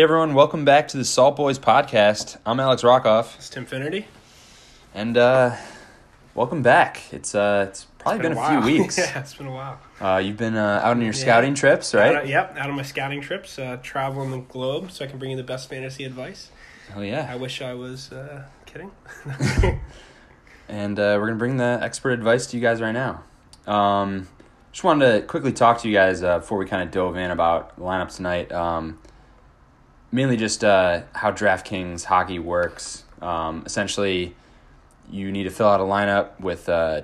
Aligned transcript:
Hey 0.00 0.04
everyone, 0.04 0.32
welcome 0.32 0.64
back 0.64 0.88
to 0.88 0.96
the 0.96 1.04
Salt 1.04 1.36
Boys 1.36 1.58
podcast. 1.58 2.38
I'm 2.46 2.58
Alex 2.58 2.80
Rockoff, 2.82 3.36
It's 3.36 3.50
Tim 3.50 3.66
Finnerty. 3.66 4.06
and 4.94 5.18
uh, 5.18 5.54
welcome 6.34 6.62
back. 6.62 7.02
It's 7.12 7.34
uh, 7.34 7.66
it's 7.68 7.84
probably 7.98 8.22
been, 8.22 8.32
a, 8.32 8.36
while. 8.36 8.62
few 8.62 8.78
weeks. 8.80 8.96
yeah, 8.96 9.20
it's 9.20 9.34
been 9.34 9.48
a 9.48 9.52
while. 9.52 9.78
uh, 10.00 10.16
you've 10.16 10.38
been 10.38 10.56
uh, 10.56 10.80
out 10.82 10.92
on 10.92 11.02
your 11.02 11.08
Yeah. 11.12 11.20
scouting 11.20 11.52
trips, 11.54 11.92
right? 11.92 12.16
Out 12.16 12.22
of- 12.22 12.30
yep, 12.30 12.56
out 12.56 12.70
on 12.70 12.76
my 12.76 12.82
scouting 12.82 13.20
trips, 13.20 13.58
uh, 13.58 13.76
traveling 13.82 14.30
the 14.30 14.38
globe, 14.38 14.90
so 14.90 15.04
I 15.04 15.08
can 15.08 15.18
bring 15.18 15.32
you 15.32 15.36
the 15.36 15.42
best 15.42 15.68
fantasy 15.68 16.04
advice. 16.04 16.48
Oh 16.96 17.02
yeah! 17.02 17.28
I 17.30 17.36
wish 17.36 17.60
I 17.60 17.74
was 17.74 18.10
uh, 18.10 18.44
kidding. 18.64 18.90
And 20.66 20.98
uh, 20.98 21.18
we're 21.20 21.26
gonna 21.26 21.38
bring 21.38 21.58
the 21.58 21.78
expert 21.82 22.12
advice 22.12 22.46
to 22.46 22.56
you 22.56 22.62
guys 22.62 22.80
right 22.80 22.92
now. 22.92 23.22
Um, 23.66 24.28
just 24.72 24.82
wanted 24.82 25.20
to 25.20 25.26
quickly 25.26 25.52
talk 25.52 25.82
to 25.82 25.88
you 25.88 25.94
guys 25.94 26.22
uh, 26.22 26.38
before 26.38 26.56
we 26.56 26.64
kind 26.64 26.82
of 26.82 26.90
dove 26.90 27.18
in 27.18 27.30
about 27.30 27.78
lineup 27.78 28.16
tonight. 28.16 28.50
Um, 28.50 28.98
mainly 30.12 30.36
just 30.36 30.64
uh, 30.64 31.02
how 31.12 31.30
DraftKings 31.32 32.04
hockey 32.04 32.38
works. 32.38 33.04
Um, 33.20 33.62
essentially, 33.66 34.34
you 35.10 35.30
need 35.32 35.44
to 35.44 35.50
fill 35.50 35.68
out 35.68 35.80
a 35.80 35.84
lineup 35.84 36.38
with 36.40 36.68
uh, 36.68 37.02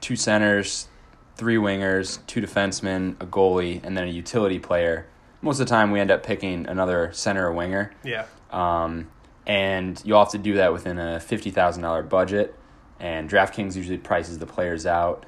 two 0.00 0.16
centers, 0.16 0.88
three 1.36 1.56
wingers, 1.56 2.24
two 2.26 2.40
defensemen, 2.40 3.20
a 3.20 3.26
goalie, 3.26 3.80
and 3.84 3.96
then 3.96 4.04
a 4.04 4.10
utility 4.10 4.58
player. 4.58 5.06
Most 5.42 5.60
of 5.60 5.66
the 5.66 5.70
time, 5.70 5.90
we 5.90 6.00
end 6.00 6.10
up 6.10 6.22
picking 6.22 6.66
another 6.66 7.10
center 7.12 7.46
or 7.48 7.52
winger. 7.52 7.92
yeah, 8.02 8.26
Um, 8.50 9.08
and 9.46 10.00
you'll 10.04 10.18
have 10.18 10.32
to 10.32 10.38
do 10.38 10.54
that 10.54 10.72
within 10.72 10.98
a 10.98 11.20
fifty 11.20 11.50
thousand 11.50 11.82
dollar 11.82 12.02
budget. 12.02 12.54
And 12.98 13.28
DraftKings 13.28 13.76
usually 13.76 13.98
prices 13.98 14.38
the 14.38 14.46
players 14.46 14.86
out. 14.86 15.26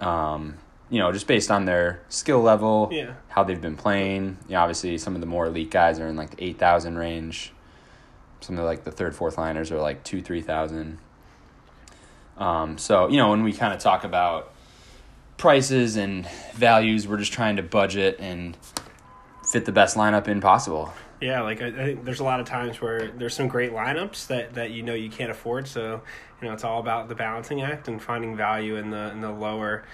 Um, 0.00 0.58
you 0.90 0.98
know, 0.98 1.10
just 1.12 1.26
based 1.26 1.50
on 1.50 1.64
their 1.64 2.02
skill 2.08 2.40
level, 2.40 2.88
yeah, 2.92 3.14
how 3.28 3.42
they've 3.44 3.60
been 3.60 3.76
playing. 3.76 4.38
You 4.48 4.54
know, 4.54 4.60
obviously 4.60 4.96
some 4.98 5.14
of 5.14 5.20
the 5.20 5.26
more 5.26 5.46
elite 5.46 5.70
guys 5.70 5.98
are 5.98 6.06
in 6.06 6.16
like 6.16 6.36
the 6.36 6.44
eight 6.44 6.58
thousand 6.58 6.98
range. 6.98 7.52
Some 8.40 8.56
of 8.56 8.60
the, 8.62 8.66
like 8.66 8.84
the 8.84 8.92
third, 8.92 9.16
fourth 9.16 9.38
liners 9.38 9.70
are 9.72 9.80
like 9.80 10.04
two, 10.04 10.20
three 10.20 10.42
thousand. 10.42 10.98
Um, 12.36 12.78
so 12.78 13.08
you 13.08 13.16
know, 13.16 13.30
when 13.30 13.42
we 13.42 13.52
kind 13.52 13.72
of 13.72 13.80
talk 13.80 14.04
about 14.04 14.52
prices 15.36 15.96
and 15.96 16.28
values, 16.54 17.08
we're 17.08 17.16
just 17.16 17.32
trying 17.32 17.56
to 17.56 17.62
budget 17.62 18.16
and 18.20 18.56
fit 19.50 19.64
the 19.64 19.72
best 19.72 19.96
lineup 19.96 20.28
in 20.28 20.40
possible. 20.40 20.92
yeah. 21.20 21.40
Like 21.42 21.62
I, 21.62 21.68
I 21.68 21.72
think 21.72 22.04
there's 22.04 22.20
a 22.20 22.24
lot 22.24 22.40
of 22.40 22.46
times 22.46 22.80
where 22.80 23.08
there's 23.08 23.34
some 23.34 23.48
great 23.48 23.72
lineups 23.72 24.26
that, 24.28 24.54
that 24.54 24.70
you 24.70 24.82
know 24.82 24.94
you 24.94 25.10
can't 25.10 25.30
afford. 25.30 25.66
So 25.66 26.02
you 26.40 26.48
know 26.48 26.54
it's 26.54 26.64
all 26.64 26.80
about 26.80 27.08
the 27.08 27.14
balancing 27.14 27.62
act 27.62 27.88
and 27.88 28.02
finding 28.02 28.36
value 28.36 28.76
in 28.76 28.90
the 28.90 29.10
in 29.12 29.20
the 29.20 29.30
lower. 29.30 29.84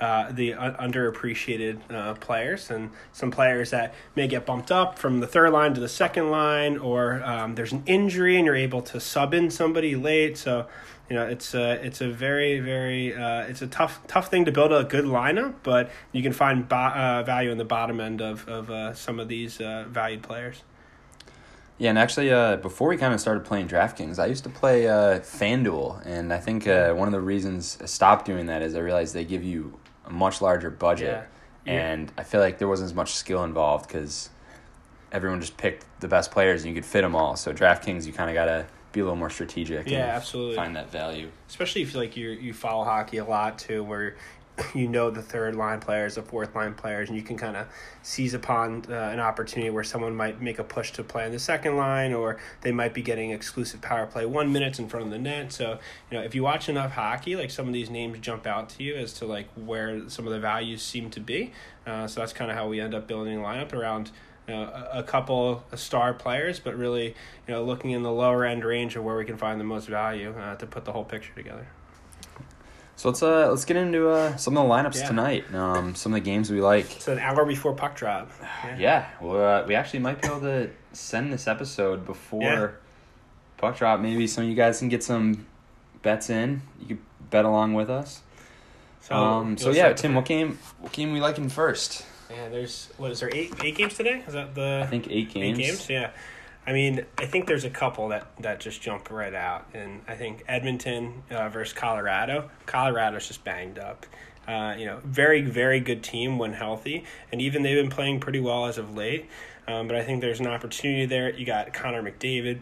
Uh, 0.00 0.32
the 0.32 0.52
underappreciated 0.52 1.78
uh, 1.90 2.14
players 2.14 2.70
and 2.70 2.90
some 3.12 3.30
players 3.30 3.68
that 3.70 3.92
may 4.16 4.26
get 4.26 4.46
bumped 4.46 4.72
up 4.72 4.98
from 4.98 5.20
the 5.20 5.26
third 5.26 5.50
line 5.52 5.74
to 5.74 5.80
the 5.80 5.90
second 5.90 6.30
line, 6.30 6.78
or 6.78 7.22
um, 7.22 7.54
there's 7.54 7.72
an 7.72 7.82
injury 7.84 8.36
and 8.36 8.46
you're 8.46 8.56
able 8.56 8.80
to 8.80 8.98
sub 8.98 9.34
in 9.34 9.50
somebody 9.50 9.94
late. 9.96 10.38
So, 10.38 10.66
you 11.10 11.16
know, 11.16 11.26
it's 11.26 11.52
a 11.54 11.72
it's 11.84 12.00
a 12.00 12.08
very 12.08 12.60
very 12.60 13.14
uh, 13.14 13.42
it's 13.42 13.60
a 13.60 13.66
tough 13.66 14.00
tough 14.06 14.30
thing 14.30 14.46
to 14.46 14.52
build 14.52 14.72
a 14.72 14.84
good 14.84 15.04
lineup, 15.04 15.56
but 15.62 15.90
you 16.12 16.22
can 16.22 16.32
find 16.32 16.66
bo- 16.66 16.76
uh, 16.76 17.22
value 17.22 17.50
in 17.50 17.58
the 17.58 17.66
bottom 17.66 18.00
end 18.00 18.22
of 18.22 18.48
of 18.48 18.70
uh, 18.70 18.94
some 18.94 19.20
of 19.20 19.28
these 19.28 19.60
uh, 19.60 19.84
valued 19.86 20.22
players. 20.22 20.62
Yeah, 21.76 21.90
and 21.90 21.98
actually, 21.98 22.30
uh, 22.30 22.56
before 22.56 22.88
we 22.88 22.96
kind 22.96 23.12
of 23.12 23.20
started 23.20 23.44
playing 23.44 23.68
DraftKings, 23.68 24.18
I 24.18 24.26
used 24.26 24.44
to 24.44 24.50
play 24.50 24.86
uh, 24.86 25.20
FanDuel, 25.20 26.06
and 26.06 26.32
I 26.32 26.38
think 26.38 26.66
uh, 26.66 26.92
one 26.92 27.08
of 27.08 27.12
the 27.12 27.20
reasons 27.22 27.78
I 27.82 27.86
stopped 27.86 28.26
doing 28.26 28.46
that 28.46 28.62
is 28.62 28.74
I 28.74 28.80
realized 28.80 29.14
they 29.14 29.24
give 29.24 29.44
you 29.44 29.78
a 30.10 30.12
much 30.12 30.42
larger 30.42 30.70
budget, 30.70 31.24
Yeah. 31.64 31.72
and 31.72 32.12
I 32.18 32.24
feel 32.24 32.40
like 32.40 32.58
there 32.58 32.68
wasn't 32.68 32.86
as 32.90 32.94
much 32.94 33.14
skill 33.14 33.44
involved 33.44 33.86
because 33.88 34.28
everyone 35.12 35.40
just 35.40 35.56
picked 35.56 35.86
the 36.00 36.08
best 36.08 36.30
players 36.30 36.62
and 36.64 36.74
you 36.74 36.80
could 36.80 36.88
fit 36.88 37.02
them 37.02 37.14
all. 37.16 37.36
So 37.36 37.52
DraftKings, 37.52 38.06
you 38.06 38.12
kind 38.12 38.28
of 38.30 38.34
got 38.34 38.44
to 38.46 38.66
be 38.92 39.00
a 39.00 39.04
little 39.04 39.16
more 39.16 39.30
strategic. 39.30 39.86
Yeah, 39.88 39.98
and 40.00 40.10
absolutely. 40.10 40.56
Find 40.56 40.74
that 40.76 40.90
value. 40.90 41.30
especially 41.48 41.82
if 41.82 41.94
like 41.94 42.16
you 42.16 42.30
you 42.30 42.52
follow 42.52 42.84
hockey 42.84 43.18
a 43.18 43.24
lot 43.24 43.58
too, 43.58 43.82
where 43.84 44.16
you 44.74 44.88
know 44.88 45.10
the 45.10 45.22
third 45.22 45.56
line 45.56 45.80
players, 45.80 46.14
the 46.14 46.22
fourth 46.22 46.54
line 46.54 46.74
players, 46.74 47.08
and 47.08 47.16
you 47.16 47.22
can 47.22 47.36
kind 47.36 47.56
of 47.56 47.66
seize 48.02 48.34
upon 48.34 48.84
uh, 48.88 48.94
an 48.94 49.20
opportunity 49.20 49.70
where 49.70 49.84
someone 49.84 50.14
might 50.14 50.40
make 50.40 50.58
a 50.58 50.64
push 50.64 50.90
to 50.92 51.04
play 51.04 51.26
in 51.26 51.32
the 51.32 51.38
second 51.38 51.76
line, 51.76 52.12
or 52.12 52.38
they 52.62 52.72
might 52.72 52.94
be 52.94 53.02
getting 53.02 53.30
exclusive 53.30 53.80
power 53.80 54.06
play 54.06 54.26
one 54.26 54.52
minutes 54.52 54.78
in 54.78 54.88
front 54.88 55.06
of 55.06 55.12
the 55.12 55.18
net. 55.18 55.52
So 55.52 55.78
you 56.10 56.18
know 56.18 56.24
if 56.24 56.34
you 56.34 56.42
watch 56.42 56.68
enough 56.68 56.92
hockey, 56.92 57.36
like 57.36 57.50
some 57.50 57.66
of 57.66 57.72
these 57.72 57.90
names 57.90 58.18
jump 58.20 58.46
out 58.46 58.68
to 58.70 58.82
you 58.82 58.94
as 58.94 59.12
to 59.14 59.26
like 59.26 59.48
where 59.54 60.08
some 60.08 60.26
of 60.26 60.32
the 60.32 60.40
values 60.40 60.82
seem 60.82 61.10
to 61.10 61.20
be. 61.20 61.52
Uh, 61.86 62.06
so 62.06 62.20
that's 62.20 62.32
kind 62.32 62.50
of 62.50 62.56
how 62.56 62.68
we 62.68 62.80
end 62.80 62.94
up 62.94 63.06
building 63.06 63.38
a 63.38 63.40
lineup 63.40 63.72
around. 63.72 64.10
Know, 64.48 64.88
a, 64.92 65.04
couple 65.04 65.62
of 65.70 65.78
star 65.78 66.12
players, 66.12 66.58
but 66.58 66.76
really, 66.76 67.14
you 67.46 67.54
know, 67.54 67.62
looking 67.62 67.92
in 67.92 68.02
the 68.02 68.10
lower 68.10 68.44
end 68.44 68.64
range 68.64 68.96
of 68.96 69.04
where 69.04 69.16
we 69.16 69.24
can 69.24 69.36
find 69.36 69.60
the 69.60 69.64
most 69.64 69.86
value 69.86 70.34
uh, 70.36 70.56
to 70.56 70.66
put 70.66 70.84
the 70.84 70.90
whole 70.90 71.04
picture 71.04 71.32
together. 71.36 71.68
So 73.00 73.08
let's 73.08 73.22
uh 73.22 73.48
let's 73.48 73.64
get 73.64 73.78
into 73.78 74.10
uh, 74.10 74.36
some 74.36 74.58
of 74.58 74.62
the 74.68 74.70
lineups 74.74 74.96
Yeah. 75.00 75.06
tonight. 75.08 75.54
Um, 75.54 75.94
some 75.94 76.12
of 76.12 76.16
the 76.16 76.20
games 76.20 76.50
we 76.50 76.60
like. 76.60 76.84
So 76.98 77.12
an 77.12 77.18
hour 77.18 77.46
before 77.46 77.72
puck 77.74 77.96
drop. 77.96 78.30
Yeah, 78.78 79.08
well, 79.22 79.42
uh, 79.62 79.66
we 79.66 79.74
actually 79.74 80.00
might 80.00 80.20
be 80.20 80.28
able 80.28 80.40
to 80.42 80.68
send 80.92 81.32
this 81.32 81.48
episode 81.48 82.04
before 82.04 82.42
Yeah. 82.42 82.68
puck 83.56 83.78
drop. 83.78 84.00
Maybe 84.00 84.26
some 84.26 84.44
of 84.44 84.50
you 84.50 84.54
guys 84.54 84.80
can 84.80 84.90
get 84.90 85.02
some 85.02 85.46
bets 86.02 86.28
in. 86.28 86.60
You 86.78 86.88
could 86.88 86.98
bet 87.30 87.46
along 87.46 87.72
with 87.72 87.88
us. 87.88 88.20
So, 89.00 89.14
um, 89.14 89.56
so 89.56 89.70
yeah, 89.70 89.94
Tim, 89.94 90.14
what 90.14 90.26
game? 90.26 90.58
What 90.80 90.92
game 90.92 91.10
we 91.14 91.20
liking 91.22 91.48
first? 91.48 92.04
Yeah, 92.28 92.50
there's 92.50 92.90
what 92.98 93.12
is 93.12 93.20
there 93.20 93.30
eight 93.32 93.54
eight 93.64 93.76
games 93.76 93.94
today? 93.96 94.22
Is 94.26 94.34
that 94.34 94.54
the 94.54 94.82
I 94.84 94.86
think 94.86 95.08
eight 95.08 95.32
games. 95.32 95.58
eight 95.58 95.62
games? 95.64 95.88
Yeah. 95.88 96.10
I 96.70 96.72
mean, 96.72 97.04
I 97.18 97.26
think 97.26 97.48
there's 97.48 97.64
a 97.64 97.70
couple 97.70 98.06
that, 98.10 98.28
that 98.38 98.60
just 98.60 98.80
jump 98.80 99.10
right 99.10 99.34
out, 99.34 99.66
and 99.74 100.02
I 100.06 100.14
think 100.14 100.44
Edmonton 100.46 101.24
uh, 101.28 101.48
versus 101.48 101.72
Colorado. 101.72 102.48
Colorado's 102.66 103.26
just 103.26 103.42
banged 103.42 103.76
up. 103.76 104.06
Uh, 104.46 104.76
you 104.78 104.86
know, 104.86 105.00
very 105.04 105.42
very 105.42 105.80
good 105.80 106.00
team 106.00 106.38
when 106.38 106.52
healthy, 106.52 107.04
and 107.32 107.42
even 107.42 107.64
they've 107.64 107.74
been 107.74 107.90
playing 107.90 108.20
pretty 108.20 108.38
well 108.38 108.66
as 108.66 108.78
of 108.78 108.94
late. 108.94 109.26
Um, 109.66 109.88
but 109.88 109.96
I 109.96 110.04
think 110.04 110.20
there's 110.20 110.38
an 110.38 110.46
opportunity 110.46 111.06
there. 111.06 111.34
You 111.34 111.44
got 111.44 111.72
Connor 111.72 112.04
McDavid, 112.04 112.60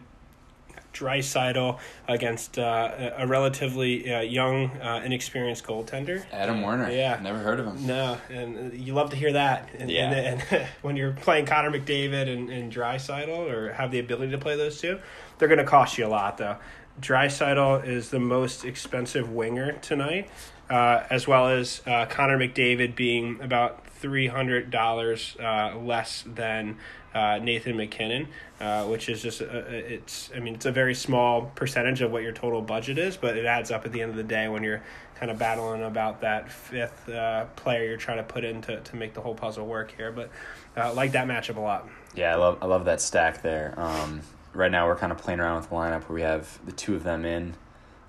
Draisaitl 0.99 1.79
against 2.07 2.59
uh, 2.59 3.11
a 3.17 3.25
relatively 3.25 4.13
uh, 4.13 4.21
young, 4.21 4.69
uh, 4.81 5.01
inexperienced 5.05 5.63
goaltender. 5.63 6.23
Adam 6.31 6.61
Werner. 6.61 6.89
Yeah. 6.91 7.19
never 7.21 7.39
heard 7.39 7.59
of 7.59 7.67
him. 7.67 7.87
No, 7.87 8.17
and 8.29 8.73
you 8.73 8.93
love 8.93 9.09
to 9.11 9.15
hear 9.15 9.33
that. 9.33 9.69
And, 9.77 9.89
Yeah. 9.89 10.11
and, 10.11 10.43
and 10.51 10.67
when 10.81 10.95
you're 10.97 11.13
playing 11.13 11.45
Connor 11.45 11.71
McDavid 11.71 12.27
and, 12.31 12.49
and 12.49 12.71
Draisaitl, 12.71 13.29
or 13.51 13.73
have 13.73 13.91
the 13.91 13.99
ability 13.99 14.31
to 14.31 14.37
play 14.37 14.55
those 14.57 14.79
two, 14.81 14.99
they're 15.37 15.47
going 15.47 15.59
to 15.59 15.63
cost 15.63 15.97
you 15.97 16.05
a 16.05 16.09
lot, 16.09 16.37
though. 16.37 16.57
Draisaitl 16.99 17.87
is 17.87 18.09
the 18.09 18.19
most 18.19 18.65
expensive 18.65 19.31
winger 19.31 19.73
tonight, 19.73 20.29
uh, 20.69 21.03
as 21.09 21.27
well 21.27 21.47
as 21.47 21.81
uh, 21.87 22.05
Connor 22.07 22.37
McDavid 22.37 22.95
being 22.95 23.39
about 23.41 23.85
three 23.87 24.27
hundred 24.27 24.69
dollars 24.71 25.35
uh, 25.39 25.75
less 25.77 26.23
than 26.25 26.77
uh, 27.13 27.39
Nathan 27.41 27.75
MacKinnon, 27.75 28.27
uh, 28.59 28.85
which 28.85 29.09
is 29.09 29.21
just 29.21 29.41
uh, 29.41 29.63
it's. 29.67 30.29
I 30.35 30.39
mean, 30.39 30.55
it's 30.55 30.65
a 30.65 30.71
very 30.71 30.93
small 30.95 31.51
percentage 31.55 32.01
of 32.01 32.11
what 32.11 32.23
your 32.23 32.31
total 32.31 32.61
budget 32.61 32.97
is, 32.97 33.17
but 33.17 33.35
it 33.35 33.45
adds 33.45 33.71
up 33.71 33.85
at 33.85 33.91
the 33.91 34.01
end 34.01 34.11
of 34.11 34.17
the 34.17 34.23
day 34.23 34.47
when 34.47 34.63
you're 34.63 34.83
kind 35.19 35.31
of 35.31 35.37
battling 35.37 35.83
about 35.83 36.21
that 36.21 36.51
fifth 36.51 37.09
uh, 37.09 37.45
player 37.55 37.85
you're 37.85 37.97
trying 37.97 38.17
to 38.17 38.23
put 38.23 38.45
in 38.45 38.61
to, 38.61 38.79
to 38.79 38.95
make 38.95 39.13
the 39.13 39.21
whole 39.21 39.35
puzzle 39.35 39.65
work 39.65 39.93
here. 39.97 40.11
But 40.11 40.29
uh, 40.77 40.93
like 40.93 41.11
that 41.11 41.27
matchup 41.27 41.57
a 41.57 41.61
lot. 41.61 41.89
Yeah, 42.15 42.33
I 42.33 42.35
love 42.37 42.57
I 42.61 42.65
love 42.67 42.85
that 42.85 43.01
stack 43.01 43.41
there. 43.41 43.73
Um, 43.77 44.21
right 44.53 44.71
now 44.71 44.87
we're 44.87 44.95
kind 44.95 45.11
of 45.11 45.17
playing 45.17 45.39
around 45.39 45.57
with 45.57 45.69
the 45.69 45.75
lineup 45.75 46.03
where 46.03 46.15
we 46.15 46.21
have 46.21 46.63
the 46.65 46.71
two 46.71 46.95
of 46.95 47.03
them 47.03 47.25
in, 47.25 47.55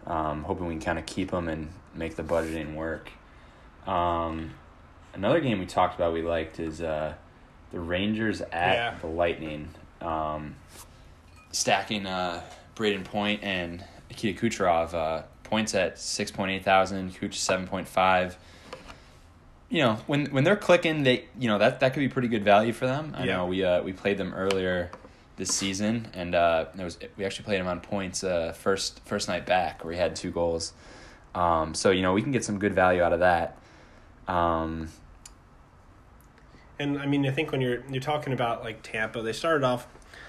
um, 0.06 0.44
hoping 0.44 0.67
we 0.67 0.75
can 0.75 0.82
kind 0.82 0.99
of 0.99 1.06
keep 1.06 1.31
them 1.31 1.49
and 1.49 1.70
make 1.94 2.17
the 2.17 2.23
budgeting 2.23 2.75
work. 2.75 3.11
Um, 3.87 4.53
another 5.14 5.41
game 5.41 5.58
we 5.58 5.67
talked 5.67 5.94
about 5.96 6.12
we 6.12 6.23
liked 6.23 6.61
is 6.61 6.81
uh, 6.81 7.14
the 7.72 7.81
Rangers 7.81 8.40
at 8.40 8.75
Yeah. 8.75 8.94
the 9.00 9.06
Lightning, 9.06 9.69
um, 10.00 10.55
stacking 11.52 12.06
uh, 12.06 12.43
Brayden 12.76 13.05
Point 13.05 13.43
and 13.43 13.84
Nikita 14.08 14.40
Kucherov. 14.40 14.94
Uh, 14.94 15.22
points 15.44 15.75
at 15.75 15.99
six 15.99 16.31
point 16.31 16.52
eight 16.52 16.64
thousand, 16.64 17.12
Kuch 17.12 17.34
seven 17.34 17.67
point 17.67 17.88
five 17.88 18.38
you 19.69 19.82
know 19.82 19.94
when 20.06 20.26
when 20.26 20.43
they're 20.44 20.56
clicking 20.56 21.02
they 21.05 21.25
you 21.38 21.49
know 21.49 21.58
that 21.58 21.81
that 21.81 21.93
could 21.93 22.00
be 22.00 22.08
pretty 22.08 22.26
good 22.28 22.43
value 22.44 22.72
for 22.72 22.87
them 22.87 23.12
i 23.17 23.25
Yeah. 23.25 23.37
know 23.37 23.46
we 23.46 23.62
uh 23.64 23.82
we 23.82 23.93
played 23.93 24.17
them 24.19 24.32
earlier 24.34 24.90
this 25.37 25.50
season 25.50 26.08
and 26.12 26.34
uh 26.37 26.67
there 26.75 26.84
was 26.84 26.99
we 27.17 27.25
actually 27.25 27.44
played 27.44 27.61
them 27.61 27.69
on 27.69 27.81
points 27.81 28.22
uh 28.25 28.52
first 28.52 29.00
first 29.05 29.28
night 29.28 29.46
back 29.46 29.84
where 29.84 29.93
he 29.93 29.99
had 29.99 30.14
two 30.17 30.31
goals 30.32 30.72
um 31.37 31.75
so 31.75 31.90
you 31.90 32.02
know 32.02 32.12
we 32.12 32.20
can 32.22 32.32
get 32.32 32.44
some 32.44 32.58
good 32.58 32.75
value 32.75 33.00
out 33.02 33.12
of 33.12 33.20
that 33.20 33.58
um 34.26 34.88
And 36.81 36.99
I 36.99 37.06
mean, 37.06 37.27
I 37.27 37.31
think 37.31 37.53
when 37.53 37.61
you're 37.61 37.82
you're 37.91 38.00
talking 38.00 38.32
about 38.32 38.65
like 38.65 38.82
Tampa, 38.82 39.23
they 39.23 39.32
started 39.32 39.65
off 39.65 39.87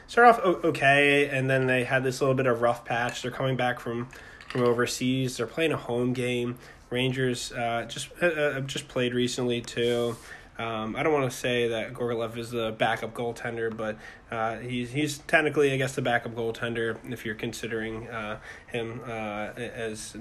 started 0.07 0.30
off 0.30 0.39
okay, 0.65 1.30
and 1.30 1.50
then 1.50 1.65
they 1.65 1.86
had 1.86 2.03
this 2.03 2.21
little 2.21 2.36
bit 2.36 2.45
of 2.45 2.62
rough 2.62 2.86
patch. 2.86 3.21
They're 3.21 3.31
coming 3.31 3.56
back 3.56 3.80
from 3.80 4.09
from 4.50 4.62
overseas. 4.63 5.38
They're 5.38 5.48
playing 5.48 5.71
a 5.71 5.77
home 5.77 6.13
game. 6.13 6.57
Rangers 6.89 7.53
uh, 7.53 7.86
just 7.88 8.09
uh, 8.21 8.25
uh, 8.27 8.59
just 8.62 8.88
played 8.89 9.13
recently 9.13 9.62
too. 9.62 10.18
Um, 10.59 10.95
I 10.95 11.01
don't 11.01 11.13
want 11.13 11.31
to 11.31 11.36
say 11.36 11.69
that 11.69 11.94
Gorbalev 11.94 12.38
is 12.38 12.51
the 12.51 12.75
backup 12.77 13.13
goaltender, 13.15 13.75
but 13.75 13.98
uh, 14.30 14.57
he's 14.57 14.92
he's 14.92 15.19
technically, 15.19 15.71
I 15.71 15.77
guess, 15.77 15.95
the 15.95 16.01
backup 16.01 16.36
goaltender 16.36 16.98
if 17.12 17.25
you're 17.25 17.33
considering 17.36 18.09
uh, 18.09 18.39
him 18.68 19.01
uh, 19.07 19.53
as 19.56 20.15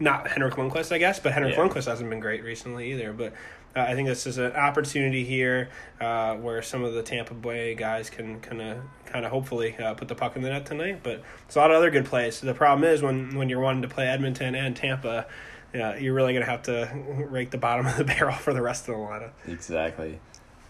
not 0.00 0.28
Henrik 0.28 0.54
Lundqvist, 0.54 0.92
I 0.92 0.98
guess. 0.98 1.18
But 1.18 1.32
Henrik 1.32 1.54
Yeah. 1.56 1.64
Lundqvist 1.64 1.86
hasn't 1.86 2.08
been 2.08 2.20
great 2.20 2.44
recently 2.44 2.92
either. 2.92 3.12
But 3.12 3.34
uh, 3.76 3.80
I 3.80 3.94
think 3.94 4.08
this 4.08 4.26
is 4.26 4.38
an 4.38 4.52
opportunity 4.52 5.24
here 5.24 5.68
uh, 6.00 6.34
where 6.36 6.62
some 6.62 6.84
of 6.84 6.94
the 6.94 7.02
Tampa 7.02 7.34
Bay 7.34 7.74
guys 7.74 8.10
can 8.10 8.40
kind 8.40 8.60
of 8.62 8.78
kind 9.06 9.24
of 9.24 9.30
hopefully 9.30 9.76
uh, 9.78 9.94
put 9.94 10.08
the 10.08 10.14
puck 10.14 10.36
in 10.36 10.42
the 10.42 10.48
net 10.50 10.66
tonight. 10.66 11.00
But 11.02 11.22
it's 11.46 11.56
a 11.56 11.58
lot 11.58 11.70
of 11.70 11.76
other 11.76 11.90
good 11.90 12.04
plays. 12.06 12.40
The 12.40 12.54
problem 12.54 12.88
is 12.88 13.02
when 13.02 13.36
when 13.36 13.48
you're 13.48 13.60
wanting 13.60 13.82
to 13.82 13.88
play 13.88 14.06
Edmonton 14.08 14.54
and 14.54 14.74
Tampa. 14.76 15.26
Yeah, 15.74 15.96
you're 15.98 16.14
really 16.14 16.32
gonna 16.32 16.46
have 16.46 16.62
to 16.62 16.90
rake 17.30 17.50
the 17.50 17.58
bottom 17.58 17.86
of 17.86 17.96
the 17.98 18.04
barrel 18.12 18.34
for 18.34 18.54
the 18.54 18.62
rest 18.62 18.88
of 18.88 18.94
the 18.94 19.00
lineup. 19.02 19.32
Exactly. 19.46 20.18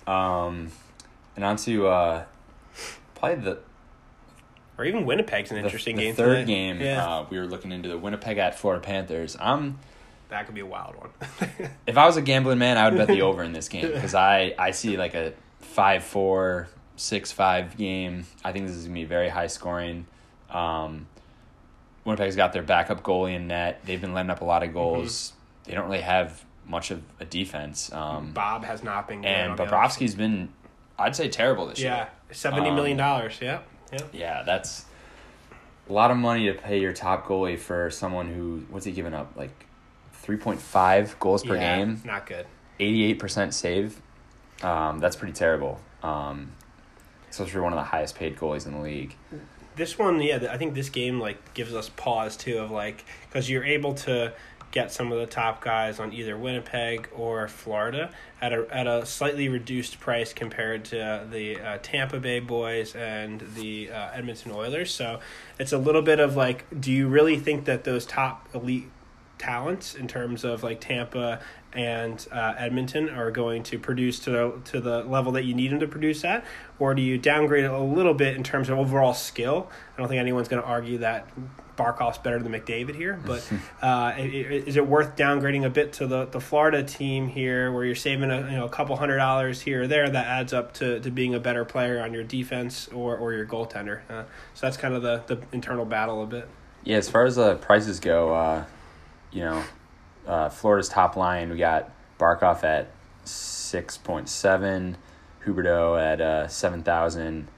Um, 0.09 0.73
and 1.37 1.45
on 1.45 1.57
to 1.59 1.87
uh, 1.87 2.25
probably 3.15 3.45
the, 3.45 3.59
Or 4.77 4.85
even 4.85 5.07
Winnipeg's 5.07 5.51
an 5.53 5.57
the, 5.59 5.63
interesting 5.63 5.95
the 5.97 6.03
game. 6.03 6.15
third 6.17 6.33
tonight. 6.33 6.47
game. 6.47 6.81
Yeah, 6.81 7.07
Uh, 7.07 7.27
we 7.31 7.39
were 7.39 7.47
looking 7.47 7.71
into 7.71 7.89
the 7.89 7.97
Winnipeg 7.97 8.39
at 8.39 8.59
Florida 8.59 8.83
Panthers. 8.85 9.37
I'm 9.41 9.79
that 10.29 10.47
could 10.47 10.55
be 10.55 10.61
a 10.61 10.67
wild 10.67 10.95
one. 10.97 11.11
if 11.87 11.97
I 11.97 12.07
was 12.07 12.17
a 12.17 12.23
gambling 12.23 12.59
man, 12.59 12.77
I 12.77 12.89
would 12.89 12.97
bet 12.99 13.09
the 13.09 13.23
over 13.23 13.43
in 13.43 13.53
this 13.53 13.69
game 13.71 13.87
because 13.91 14.15
I, 14.15 14.55
I 14.59 14.71
see 14.73 14.97
like 14.97 15.15
a 15.15 15.33
5 15.61 16.05
4, 16.05 16.69
6 16.97 17.33
5 17.33 17.77
game. 17.77 18.27
I 18.45 18.53
think 18.53 18.67
this 18.67 18.77
is 18.77 18.85
going 18.85 18.95
to 18.95 19.01
be 19.01 19.05
very 19.05 19.29
high 19.29 19.47
scoring. 19.47 20.07
Um, 20.51 21.07
Winnipeg's 22.05 22.37
got 22.37 22.53
their 22.53 22.63
backup 22.63 23.03
goalie 23.03 23.35
in 23.35 23.49
net. 23.49 23.81
They've 23.85 24.01
been 24.01 24.15
letting 24.15 24.31
up 24.31 24.41
a 24.41 24.45
lot 24.45 24.63
of 24.63 24.73
goals. 24.73 25.33
They 25.65 25.75
don't 25.75 25.85
really 25.87 26.01
have 26.01 26.45
much 26.67 26.91
of 26.91 27.03
a 27.21 27.25
defense. 27.25 27.93
Um, 27.93 28.33
Bob 28.33 28.65
has 28.65 28.83
not 28.83 29.09
been. 29.09 29.25
and 29.25 29.59
Bobrovsky's 29.59 30.15
been, 30.15 30.49
I'd 30.99 31.15
say, 31.17 31.29
terrible 31.29 31.67
this. 31.67 31.81
Yeah, 31.81 31.97
year. 31.97 32.09
seventy 32.33 32.71
Um, 32.71 32.77
million 32.77 32.97
dollars. 32.97 33.39
Yeah, 33.41 33.61
yeah. 33.93 33.99
Yeah, 34.13 34.43
that's 34.45 34.87
a 35.89 35.93
lot 35.93 36.11
of 36.11 36.17
money 36.17 36.47
to 36.47 36.55
pay 36.55 36.81
your 36.81 36.93
top 36.95 37.27
goalie 37.27 37.59
for 37.59 37.91
someone 37.91 38.29
who, 38.29 38.65
what's 38.71 38.87
he 38.87 38.93
giving 38.93 39.13
up? 39.15 39.33
Like 39.37 39.67
3.5 40.29 41.19
goals 41.19 41.43
per 41.43 41.57
Yeah, 41.57 41.77
game? 41.79 42.03
Not 42.05 42.27
good. 42.27 42.47
88% 42.79 43.53
save. 43.53 44.01
Um, 44.63 44.99
that's 44.99 45.17
pretty 45.17 45.33
terrible. 45.33 45.81
Um, 46.03 46.53
especially 47.31 47.61
one 47.61 47.73
of 47.73 47.79
the 47.79 47.85
highest 47.85 48.15
paid 48.15 48.37
goalies 48.37 48.67
in 48.67 48.75
the 48.75 48.81
league. 48.81 49.15
This 49.77 49.99
one, 49.99 50.21
yeah, 50.21 50.49
I 50.51 50.57
think 50.59 50.75
this 50.75 50.91
game 50.91 51.21
like 51.21 51.55
gives 51.55 51.75
us 51.75 51.89
pause 51.89 52.37
too 52.37 52.59
of 52.59 52.71
like 52.71 53.05
because 53.29 53.49
you're 53.49 53.65
able 53.65 53.95
to 53.95 54.33
get 54.71 54.93
some 54.93 55.11
of 55.13 55.19
the 55.19 55.27
top 55.27 55.63
guys 55.63 55.99
on 55.99 56.13
either 56.13 56.37
Winnipeg 56.37 57.09
or 57.15 57.49
Florida 57.49 58.11
at 58.41 58.53
a 58.53 58.67
at 58.71 58.87
a 58.87 59.07
slightly 59.07 59.49
reduced 59.49 59.99
price 60.01 60.33
compared 60.33 60.85
to 60.87 61.27
the 61.31 61.61
uh, 61.61 61.79
Tampa 61.81 62.19
Bay 62.19 62.41
boys 62.41 62.95
and 62.95 63.41
the 63.55 63.91
uh, 63.91 64.11
Edmonton 64.13 64.53
Oilers. 64.53 64.93
So 64.93 65.21
it's 65.59 65.73
a 65.73 65.79
little 65.79 66.03
bit 66.03 66.21
of 66.21 66.37
like, 66.37 66.65
do 66.81 66.93
you 66.93 67.09
really 67.09 67.39
think 67.39 67.65
that 67.65 67.85
those 67.85 68.05
top 68.05 68.49
elite 68.53 68.91
talents 69.39 69.95
in 69.95 70.09
terms 70.09 70.45
of 70.45 70.63
like 70.63 70.81
Tampa 70.81 71.41
and 71.73 72.27
uh, 72.33 72.55
Edmonton 72.57 73.09
are 73.11 73.31
going 73.31 73.63
to 73.65 73.79
produce 73.79 74.19
to 74.21 74.31
the 74.31 74.61
to 74.67 74.81
the 74.81 75.05
level 75.05 75.33
that 75.33 75.45
you 75.45 75.55
need 75.55 75.71
them 75.71 75.81
to 75.81 75.87
produce 75.87 76.25
at, 76.25 76.45
or 76.79 76.95
do 76.95 77.03
you 77.03 77.19
downgrade 77.19 77.65
it 77.65 77.71
a 77.71 77.79
little 77.79 78.15
bit 78.15 78.37
in 78.37 78.43
terms 78.43 78.69
of 78.69 78.79
overall 78.79 79.15
skill? 79.15 79.71
I 79.95 79.99
don't 79.99 80.09
think 80.09 80.21
anyone's 80.21 80.49
going 80.49 80.63
to 80.63 80.69
argue 80.69 80.99
that 80.99 81.29
Barkov's 81.79 82.19
better 82.19 82.43
than 82.43 82.53
McDavid 82.53 82.97
here, 82.97 83.19
but 83.25 83.49
uh, 83.83 84.15
is 84.19 84.77
it 84.77 84.87
worth 84.87 85.17
downgrading 85.17 85.65
a 85.65 85.71
bit 85.71 85.93
to 85.95 86.07
the, 86.07 86.27
the 86.27 86.41
Florida 86.41 86.83
team 86.83 87.29
here, 87.29 87.73
where 87.73 87.85
you're 87.85 87.95
saving 87.95 88.31
a 88.31 88.41
you 88.51 88.57
know 88.57 88.65
a 88.65 88.71
couple 88.71 88.97
hundred 88.97 89.19
dollars 89.19 89.61
here 89.61 89.83
or 89.85 89.87
there 89.87 90.11
that 90.11 90.27
adds 90.27 90.53
up 90.53 90.75
to, 90.75 91.01
to 91.01 91.11
being 91.11 91.35
a 91.35 91.41
better 91.41 91.65
player 91.65 92.01
on 92.01 92.13
your 92.13 92.25
defense 92.25 92.89
or, 92.89 93.17
or 93.17 93.33
your 93.33 93.47
goaltender? 93.47 94.01
Uh, 94.11 94.25
so 94.55 94.67
that's 94.67 94.77
kind 94.77 94.95
of 94.95 95.03
the, 95.03 95.23
the 95.27 95.41
internal 95.53 95.85
battle 95.85 96.23
a 96.23 96.27
bit. 96.27 96.49
Yeah, 96.85 96.97
as 96.97 97.09
far 97.09 97.25
as 97.25 97.37
the 97.37 97.57
prices 97.57 98.01
go, 98.01 98.35
uh, 98.35 98.65
you 99.33 99.43
know, 99.43 99.65
uh, 100.27 100.49
Florida's 100.49 100.89
top 100.89 101.17
line, 101.17 101.51
we 101.51 101.57
got 101.57 101.91
Barkov 102.19 102.65
at 102.65 102.91
6.7, 103.25 104.95
Huberdeau 105.45 106.01
at 106.01 106.21
uh, 106.21 106.49
7,000, 106.49 107.49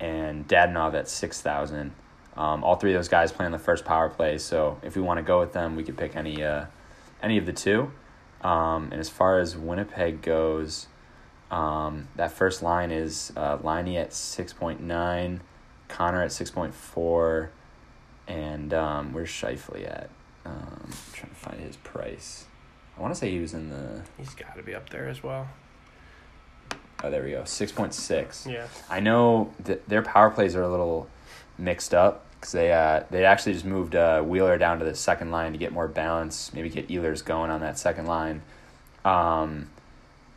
and 0.00 0.48
Dadonov 0.48 0.94
at 0.94 1.08
6,000. 1.08 1.92
Um, 2.36 2.64
all 2.64 2.76
three 2.76 2.92
of 2.92 2.98
those 2.98 3.08
guys 3.08 3.30
play 3.30 3.46
on 3.46 3.52
the 3.52 3.58
first 3.58 3.84
power 3.84 4.08
play, 4.08 4.38
so 4.38 4.78
if 4.82 4.96
we 4.96 5.02
want 5.02 5.18
to 5.18 5.22
go 5.22 5.38
with 5.38 5.52
them, 5.52 5.76
we 5.76 5.84
could 5.84 5.98
pick 5.98 6.16
any 6.16 6.42
uh, 6.42 6.64
any 7.22 7.36
of 7.36 7.44
the 7.44 7.52
two. 7.52 7.92
Um, 8.40 8.84
and 8.90 8.94
as 8.94 9.08
far 9.08 9.38
as 9.38 9.56
Winnipeg 9.56 10.22
goes, 10.22 10.86
um, 11.50 12.08
that 12.16 12.32
first 12.32 12.62
line 12.62 12.90
is 12.90 13.32
uh, 13.36 13.58
Laine 13.62 13.96
at 13.96 14.10
6.9, 14.10 15.40
Connor 15.88 16.22
at 16.22 16.30
6.4, 16.30 17.48
and 18.26 18.74
um, 18.74 19.12
where's 19.12 19.28
Scheifele 19.28 19.86
at? 19.86 20.10
Um, 20.44 20.80
I'm 20.84 20.92
trying 21.12 21.30
to 21.30 21.36
find 21.36 21.60
his 21.60 21.76
price. 21.76 22.46
I 22.96 23.00
want 23.00 23.14
to 23.14 23.18
say 23.18 23.30
he 23.30 23.38
was 23.38 23.54
in 23.54 23.70
the. 23.70 24.02
He's 24.18 24.34
got 24.34 24.56
to 24.56 24.62
be 24.62 24.74
up 24.74 24.90
there 24.90 25.08
as 25.08 25.22
well. 25.22 25.48
Oh, 27.04 27.10
there 27.10 27.24
we 27.24 27.30
go. 27.32 27.42
6.6. 27.42 28.52
Yeah. 28.52 28.68
I 28.88 29.00
know 29.00 29.52
that 29.64 29.88
their 29.88 30.02
power 30.02 30.30
plays 30.30 30.54
are 30.54 30.62
a 30.62 30.70
little 30.70 31.08
mixed 31.58 31.94
up 31.94 32.24
because 32.42 32.52
they 32.52 32.72
uh, 32.72 33.04
they 33.10 33.24
actually 33.24 33.52
just 33.54 33.64
moved 33.64 33.94
uh, 33.94 34.22
Wheeler 34.22 34.58
down 34.58 34.78
to 34.78 34.84
the 34.84 34.94
second 34.94 35.30
line 35.30 35.52
to 35.52 35.58
get 35.58 35.72
more 35.72 35.88
balance, 35.88 36.52
maybe 36.52 36.68
get 36.68 36.88
Ehlers 36.88 37.24
going 37.24 37.50
on 37.50 37.60
that 37.60 37.78
second 37.78 38.06
line. 38.06 38.42
Um, 39.04 39.70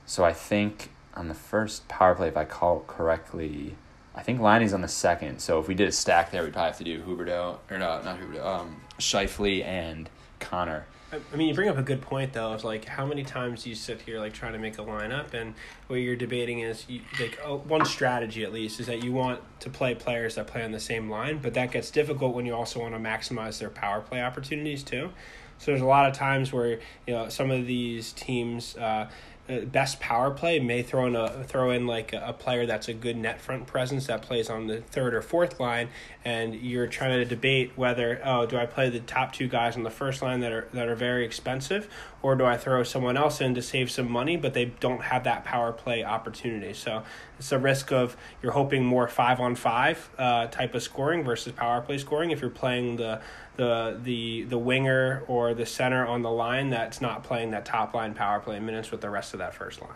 so 0.06 0.24
I 0.24 0.34
think 0.34 0.90
on 1.16 1.28
the 1.28 1.34
first 1.34 1.88
power 1.88 2.16
play, 2.16 2.28
if 2.28 2.38
I 2.38 2.46
call 2.46 2.84
correctly, 2.88 3.76
I 4.14 4.22
think 4.22 4.40
Laine's 4.40 4.74
on 4.74 4.82
the 4.82 4.88
second. 4.88 5.40
So 5.40 5.60
if 5.60 5.68
we 5.68 5.74
did 5.76 5.88
a 5.88 5.92
stack 5.92 6.32
there, 6.32 6.44
we'd 6.44 6.54
probably 6.54 6.70
have 6.70 6.78
to 6.78 6.84
do 6.84 7.02
Huberdeau 7.02 7.58
or 7.70 7.78
no, 7.78 8.02
not 8.02 8.20
Huberdeau, 8.20 8.46
um, 8.46 8.82
Scheifele 9.00 9.64
and 9.64 10.10
Connor. 10.40 10.86
I 11.12 11.36
mean, 11.36 11.48
you 11.48 11.54
bring 11.54 11.70
up 11.70 11.78
a 11.78 11.84
good 11.84 12.02
point 12.02 12.34
though. 12.34 12.52
Of 12.54 12.64
like, 12.64 12.86
how 12.86 13.06
many 13.06 13.24
times 13.24 13.66
you 13.66 13.76
sit 13.76 14.02
here 14.02 14.20
like 14.20 14.34
trying 14.34 14.54
to 14.54 14.60
make 14.60 14.78
a 14.78 14.82
lineup, 14.82 15.34
and 15.34 15.54
what 15.88 15.98
you're 15.98 16.16
debating 16.16 16.60
is 16.60 16.86
you, 16.90 17.02
like 17.20 17.40
oh, 17.46 17.58
one 17.58 17.86
strategy 17.86 18.44
at 18.44 18.52
least 18.52 18.80
is 18.80 18.88
that 18.88 19.04
you 19.04 19.12
want 19.12 19.40
to 19.62 19.70
play 19.70 19.96
players 19.96 20.36
that 20.36 20.48
play 20.48 20.64
on 20.64 20.72
the 20.72 20.80
same 20.80 21.10
line, 21.10 21.40
but 21.42 21.54
that 21.54 21.72
gets 21.72 21.92
difficult 21.92 22.34
when 22.34 22.46
you 22.46 22.54
also 22.54 22.80
want 22.80 22.94
to 22.94 23.00
maximize 23.00 23.60
their 23.60 23.70
power 23.70 24.02
play 24.02 24.22
opportunities 24.22 24.84
too. 24.84 25.12
So 25.58 25.72
there's 25.72 25.82
a 25.82 25.86
lot 25.86 26.10
of 26.10 26.14
times 26.14 26.52
where 26.52 26.80
you 27.08 27.14
know 27.14 27.30
some 27.30 27.52
of 27.52 27.66
these 27.66 28.12
teams. 28.14 28.76
Uh, 28.76 29.10
Uh, 29.48 29.60
best 29.60 30.00
power 30.00 30.32
play 30.32 30.60
may 30.60 30.82
throw 30.82 31.06
in 31.06 31.16
a 31.16 31.44
throw 31.44 31.70
in 31.70 31.86
like 31.86 32.14
a, 32.14 32.30
a 32.30 32.34
player 32.34 32.66
that's 32.66 32.88
a 32.88 32.94
good 32.94 33.16
net 33.16 33.40
front 33.40 33.68
presence 33.68 34.08
that 34.08 34.24
plays 34.24 34.50
on 34.50 34.66
the 34.66 34.82
third 34.82 35.14
or 35.14 35.22
fourth 35.22 35.60
line, 35.60 35.88
and 36.24 36.56
you're 36.56 36.88
trying 36.88 37.20
to 37.20 37.26
debate 37.26 37.72
whether 37.76 38.20
oh 38.26 38.48
do 38.48 38.58
I 38.58 38.66
play 38.66 38.90
the 38.90 39.02
top 39.02 39.34
two 39.34 39.48
guys 39.48 39.78
on 39.78 39.84
the 39.84 39.92
first 39.92 40.24
line 40.24 40.40
that 40.40 40.52
are 40.52 40.68
that 40.74 40.88
are 40.88 40.96
very 40.96 41.24
expensive, 41.24 41.88
or 42.26 42.36
do 42.36 42.44
I 42.44 42.58
throw 42.58 42.82
someone 42.82 43.18
else 43.18 43.40
in 43.40 43.54
to 43.54 43.62
save 43.62 43.92
some 43.92 44.12
money 44.12 44.36
but 44.36 44.56
they 44.56 44.66
don't 44.66 45.04
have 45.04 45.26
that 45.26 45.46
power 45.46 45.72
play 45.72 46.04
opportunity. 46.04 46.74
So 46.74 47.04
it's 47.38 47.52
a 47.52 47.60
risk 47.60 47.92
of 47.92 48.18
you're 48.42 48.54
hoping 48.54 48.84
more 48.84 49.08
five 49.08 49.40
on 49.40 49.54
five 49.54 50.10
uh, 50.18 50.48
type 50.48 50.74
of 50.74 50.82
scoring 50.82 51.24
versus 51.24 51.54
power 51.54 51.82
play 51.82 52.00
scoring 52.00 52.32
if 52.32 52.42
you're 52.42 52.50
playing 52.50 52.96
the 52.96 53.22
the 53.58 54.00
the 54.02 54.42
the 54.46 54.58
winger 54.58 55.22
or 55.28 55.54
the 55.54 55.68
center 55.68 56.04
on 56.08 56.24
the 56.24 56.32
line 56.32 56.72
that's 56.72 57.00
not 57.00 57.24
playing 57.24 57.52
that 57.52 57.64
top 57.64 57.94
line 57.94 58.16
power 58.16 58.40
play 58.40 58.60
minutes 58.60 58.90
with 58.90 59.02
the 59.02 59.10
rest 59.12 59.34
of 59.34 59.38
that 59.38 59.54
first 59.54 59.80
line. 59.80 59.92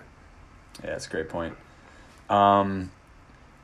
Yeah, 0.83 0.91
that's 0.91 1.07
a 1.07 1.09
great 1.09 1.29
point. 1.29 1.57
Um, 2.29 2.91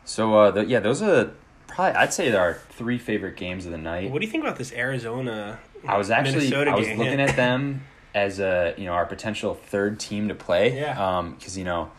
so 0.05 0.33
uh, 0.33 0.49
the, 0.49 0.65
yeah, 0.65 0.79
those 0.79 1.03
are 1.03 1.33
probably 1.67 1.95
I'd 1.97 2.15
say 2.15 2.33
our 2.33 2.55
three 2.71 2.97
favorite 2.97 3.37
games 3.37 3.67
of 3.67 3.71
the 3.71 3.77
night. 3.77 4.09
What 4.09 4.21
do 4.21 4.25
you 4.25 4.31
think 4.31 4.43
about 4.43 4.57
this 4.57 4.73
Arizona? 4.73 5.59
I 5.87 5.99
was 5.99 6.09
actually 6.09 6.49
Minnesota 6.49 6.71
I 6.71 6.75
was 6.75 6.87
game? 6.87 6.97
looking 6.97 7.21
at 7.21 7.35
them 7.35 7.83
as 8.15 8.39
a 8.39 8.73
you 8.77 8.85
know 8.85 8.93
our 8.93 9.05
potential 9.05 9.53
third 9.53 9.99
team 9.99 10.29
to 10.29 10.35
play. 10.35 10.75
Yeah. 10.79 11.17
Um, 11.17 11.35
because 11.35 11.55
you 11.55 11.65
know 11.65 11.91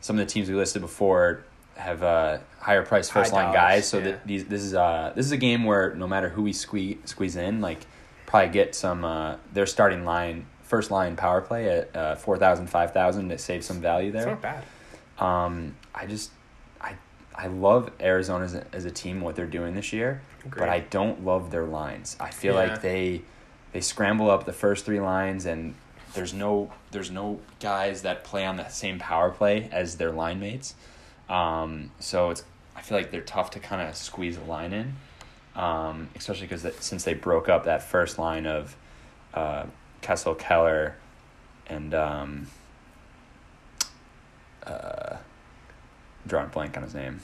some 0.00 0.16
of 0.20 0.24
the 0.26 0.32
teams 0.32 0.48
we 0.48 0.54
listed 0.54 0.82
before 0.82 1.42
have 1.76 2.02
uh, 2.02 2.38
higher 2.60 2.82
price 2.84 3.08
first 3.08 3.32
line 3.32 3.46
dollars, 3.46 3.56
guys. 3.56 3.88
So 3.88 3.98
yeah. 3.98 4.04
that 4.04 4.26
these 4.26 4.44
this 4.44 4.62
is 4.62 4.74
uh 4.74 5.12
this 5.16 5.26
is 5.26 5.32
a 5.32 5.36
game 5.36 5.64
where 5.64 5.94
no 5.96 6.06
matter 6.06 6.28
who 6.28 6.42
we 6.42 6.52
squeeze 6.52 6.98
squeeze 7.06 7.34
in, 7.34 7.60
like 7.60 7.78
probably 8.26 8.50
get 8.50 8.74
some 8.76 9.04
uh 9.04 9.36
their 9.52 9.66
starting 9.66 10.04
line 10.04 10.46
first 10.62 10.90
line 10.90 11.16
power 11.16 11.42
play 11.42 11.68
at 11.68 11.94
uh, 11.94 12.14
4,000, 12.14 12.66
5,000 12.66 13.28
to 13.28 13.36
save 13.36 13.62
some 13.62 13.82
value 13.82 14.08
It's 14.08 14.24
there. 14.24 14.26
not 14.28 14.40
bad. 14.40 14.64
Um, 15.18 15.76
I 15.94 16.06
just 16.06 16.30
I 16.80 16.94
I 17.34 17.46
love 17.48 17.90
Arizona 18.00 18.44
as 18.44 18.54
a, 18.54 18.64
as 18.72 18.84
a 18.86 18.90
team 18.90 19.20
what 19.20 19.36
they're 19.36 19.46
doing 19.46 19.74
this 19.74 19.92
year, 19.92 20.22
Agreed. 20.46 20.60
but 20.60 20.68
I 20.70 20.80
don't 20.80 21.24
love 21.24 21.50
their 21.50 21.64
lines. 21.64 22.16
I 22.20 22.30
feel 22.30 22.54
Yeah. 22.54 22.68
like 22.68 22.82
they 22.82 23.22
they 23.72 23.80
scramble 23.80 24.30
up 24.30 24.44
the 24.44 24.52
first 24.52 24.84
three 24.84 25.00
lines 25.00 25.46
and 25.46 25.74
there's 26.14 26.34
no 26.34 26.70
there's 26.90 27.10
no 27.10 27.40
guys 27.60 28.02
that 28.02 28.22
play 28.24 28.44
on 28.44 28.56
the 28.56 28.68
same 28.68 28.98
power 28.98 29.30
play 29.30 29.68
as 29.72 29.96
their 29.96 30.10
line 30.10 30.40
mates. 30.40 30.74
Um, 31.28 31.90
so 31.98 32.30
it's 32.30 32.44
I 32.76 32.82
feel 32.82 32.98
like 32.98 33.10
they're 33.10 33.20
tough 33.22 33.50
to 33.52 33.60
kind 33.60 33.86
of 33.86 33.96
squeeze 33.96 34.36
a 34.36 34.42
line 34.42 34.72
in, 34.72 34.94
um, 35.56 36.08
especially 36.16 36.46
because 36.46 36.66
since 36.80 37.04
they 37.04 37.14
broke 37.14 37.48
up 37.48 37.64
that 37.64 37.82
first 37.82 38.18
line 38.18 38.46
of 38.46 38.76
uh, 39.34 39.64
Kessel 40.00 40.34
Keller 40.34 40.96
and 41.66 41.94
um, 41.94 42.46
uh, 44.66 45.16
drawing 46.26 46.46
a 46.46 46.50
blank 46.50 46.76
on 46.76 46.82
his 46.82 46.94
name. 46.94 47.20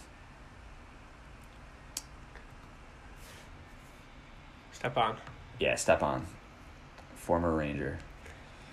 Stepan. 4.72 5.16
Yeah, 5.58 5.74
Stepan, 5.74 6.24
former 7.28 7.54
Ranger. 7.54 7.98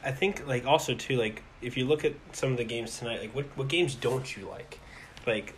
I 0.01 0.11
think 0.11 0.47
like 0.47 0.65
also 0.65 0.95
too 0.95 1.17
like 1.17 1.43
if 1.61 1.75
you 1.75 1.83
look 1.85 2.05
at 2.05 2.13
some 2.31 2.51
of 2.51 2.57
the 2.57 2.63
games 2.63 2.97
tonight, 2.97 3.19
like 3.19 3.35
what 3.35 3.45
what 3.57 3.67
games 3.67 3.95
don't 3.95 4.37
you 4.37 4.47
like? 4.47 4.79
Like 5.27 5.55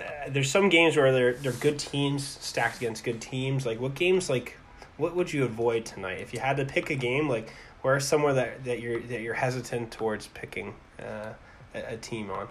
uh, 0.00 0.30
there's 0.30 0.50
some 0.50 0.70
games 0.70 0.96
where 0.96 1.12
they're 1.12 1.34
they're 1.34 1.52
good 1.52 1.78
teams 1.78 2.24
stacked 2.26 2.78
against 2.78 3.04
good 3.04 3.20
teams. 3.20 3.66
Like 3.66 3.78
what 3.78 3.94
games 3.94 4.30
like 4.30 4.56
what 4.96 5.14
would 5.14 5.30
you 5.30 5.44
avoid 5.44 5.84
tonight 5.84 6.20
if 6.20 6.32
you 6.32 6.40
had 6.40 6.56
to 6.56 6.64
pick 6.64 6.88
a 6.88 6.94
game? 6.94 7.28
Like 7.28 7.52
where's 7.82 8.06
somewhere 8.06 8.32
that, 8.32 8.64
that 8.64 8.80
you're 8.80 9.00
that 9.00 9.20
you're 9.20 9.34
hesitant 9.34 9.90
towards 9.90 10.28
picking 10.28 10.74
uh, 10.98 11.34
a, 11.74 11.94
a 11.94 11.96
team 11.98 12.30
on? 12.30 12.48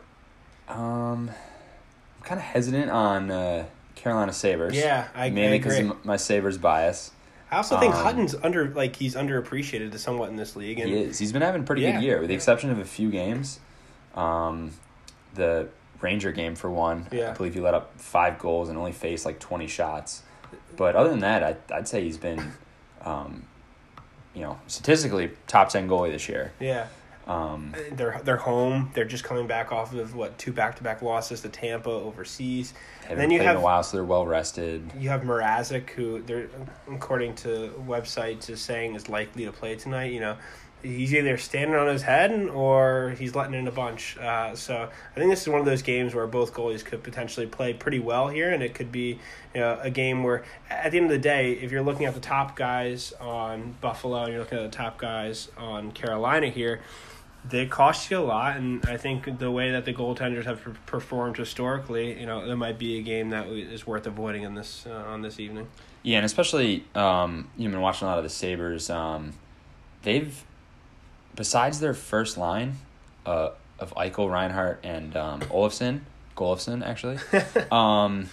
Um, 0.68 1.32
I'm 2.20 2.24
kind 2.24 2.40
of 2.40 2.46
hesitant 2.46 2.92
on 2.92 3.32
uh, 3.32 3.66
Carolina 3.96 4.32
Sabres. 4.32 4.76
Yeah, 4.76 5.08
I, 5.16 5.26
I 5.26 5.30
mainly 5.32 5.58
because 5.58 5.80
of 5.80 6.06
my 6.06 6.18
Sabres 6.18 6.60
bias. 6.60 7.12
I 7.52 7.58
also 7.58 7.80
think 7.80 7.96
Um, 7.96 8.04
Hutton's 8.04 8.36
under 8.44 8.70
like 8.70 8.96
he's 8.96 9.16
underappreciated 9.16 9.92
to 9.94 10.00
somewhat 10.00 10.30
in 10.30 10.36
this 10.36 10.56
league, 10.56 10.80
and 10.80 10.90
He 10.90 10.98
is. 11.02 11.18
He's 11.20 11.32
been 11.32 11.42
having 11.42 11.62
a 11.62 11.66
pretty 11.66 11.84
Yeah. 11.84 11.94
good 11.94 12.04
year, 12.04 12.20
with 12.20 12.28
the 12.30 12.36
exception 12.36 12.70
of 12.72 12.80
a 12.80 12.86
few 12.86 13.10
games. 13.10 13.60
Um, 14.16 14.72
the 15.34 15.68
Ranger 16.02 16.32
game 16.32 16.56
for 16.56 16.70
one, 16.70 17.08
Yeah. 17.12 17.32
I 17.32 17.34
believe 17.34 17.54
he 17.54 17.60
let 17.60 17.74
up 17.74 17.92
five 18.00 18.38
goals 18.40 18.70
and 18.70 18.78
only 18.78 18.92
faced 18.92 19.26
like 19.26 19.40
twenty 19.40 19.68
shots. 19.68 20.24
But 20.76 20.96
other 20.96 21.10
than 21.10 21.20
that, 21.20 21.44
I, 21.44 21.56
I'd 21.76 21.88
say 21.88 22.04
he's 22.04 22.18
been, 22.18 22.54
um, 23.04 23.44
you 24.36 24.42
know, 24.42 24.60
statistically 24.68 25.32
top 25.48 25.70
ten 25.70 25.88
goalie 25.90 26.12
this 26.12 26.28
year. 26.30 26.52
yeah, 26.60 26.88
Um, 27.28 27.76
they're 27.92 28.22
they're 28.24 28.38
home. 28.38 28.90
They're 28.94 29.06
just 29.06 29.26
coming 29.26 29.48
back 29.48 29.74
off 29.74 29.94
of 29.94 30.16
what 30.16 30.38
two 30.38 30.54
back 30.54 30.78
to 30.78 30.84
back 30.84 31.02
losses 31.02 31.42
to 31.42 31.50
Tampa 31.50 31.90
overseas. 31.90 32.74
haven't 33.02 33.18
then 33.18 33.32
you 33.32 33.42
have 33.42 33.58
in 33.58 33.62
a 33.62 33.64
while, 33.64 33.84
so 33.84 33.98
they're 33.98 34.06
well 34.06 34.26
rested. 34.26 34.90
You 34.98 35.10
have 35.10 35.24
Mrazek, 35.24 35.90
who 35.90 36.22
they're 36.22 36.48
according 36.90 37.36
to 37.36 37.74
websites 37.86 38.50
is 38.50 38.62
saying 38.62 38.96
is 38.96 39.10
likely 39.10 39.44
to 39.44 39.52
play 39.52 39.76
tonight. 39.76 40.14
You 40.14 40.22
know, 40.22 40.38
he's 40.82 41.14
either 41.14 41.38
standing 41.38 41.76
on 41.76 41.88
his 41.88 42.02
head 42.02 42.32
or 42.50 43.14
he's 43.18 43.36
letting 43.36 43.56
in 43.56 43.68
a 43.68 43.72
bunch. 43.72 44.18
Uh, 44.18 44.56
so 44.56 44.90
I 45.16 45.20
think 45.20 45.30
this 45.30 45.42
is 45.42 45.50
one 45.50 45.60
of 45.60 45.66
those 45.66 45.82
games 45.82 46.16
where 46.16 46.28
both 46.28 46.54
goalies 46.54 46.86
could 46.86 47.04
potentially 47.04 47.46
play 47.46 47.74
pretty 47.74 48.00
well 48.00 48.30
here, 48.30 48.52
and 48.52 48.64
it 48.64 48.74
could 48.74 48.92
be 48.92 49.20
you 49.54 49.60
know 49.60 49.78
a 49.82 49.90
game 49.90 50.24
where 50.24 50.46
at 50.70 50.92
the 50.92 50.98
end 50.98 51.08
of 51.08 51.12
the 51.12 51.18
day, 51.18 51.54
if 51.54 51.72
you're 51.72 51.82
looking 51.82 52.06
at 52.06 52.14
the 52.14 52.22
top 52.22 52.56
guys 52.56 53.12
on 53.20 53.76
Buffalo 53.82 54.24
and 54.24 54.32
you're 54.32 54.42
looking 54.42 54.60
at 54.60 54.72
the 54.72 54.78
top 54.78 54.98
guys 54.98 55.50
on 55.58 55.92
Carolina 55.92 56.48
here. 56.48 56.80
They 57.50 57.66
cost 57.66 58.10
you 58.12 58.18
a 58.18 58.20
lot, 58.20 58.58
and 58.58 58.84
I 58.86 58.98
think 58.98 59.40
the 59.40 59.52
way 59.52 59.72
that 59.72 59.86
the 59.86 59.94
goaltenders 59.94 60.46
have 60.46 60.62
performed 60.86 61.38
historically, 61.38 62.20
you 62.20 62.26
know, 62.26 62.46
there 62.46 62.58
might 62.58 62.78
be 62.78 62.98
a 62.98 63.02
game 63.02 63.30
that 63.30 63.48
is 63.48 63.86
worth 63.86 64.08
avoiding 64.08 64.44
in 64.44 64.56
this 64.56 64.86
uh, 64.88 64.94
on 65.08 65.22
this 65.22 65.40
evening. 65.40 65.68
Yeah, 66.04 66.18
and 66.18 66.26
especially 66.26 66.86
um, 66.96 67.50
you've 67.58 67.72
been 67.72 67.82
watching 67.82 68.08
a 68.08 68.12
lot 68.12 68.18
of 68.18 68.24
the 68.24 68.30
Sabres. 68.30 68.90
Um, 68.90 69.34
they've 70.04 70.44
besides 71.36 71.80
their 71.80 71.94
first 71.94 72.38
line 72.38 72.76
uh, 73.26 73.52
of 73.80 73.94
Eichel, 73.96 74.30
Reinhart, 74.32 74.80
and 74.84 75.16
um, 75.16 75.40
Olofsson, 75.42 76.02
Golofson 76.36 76.86
actually, 76.86 77.18
um, 77.72 78.30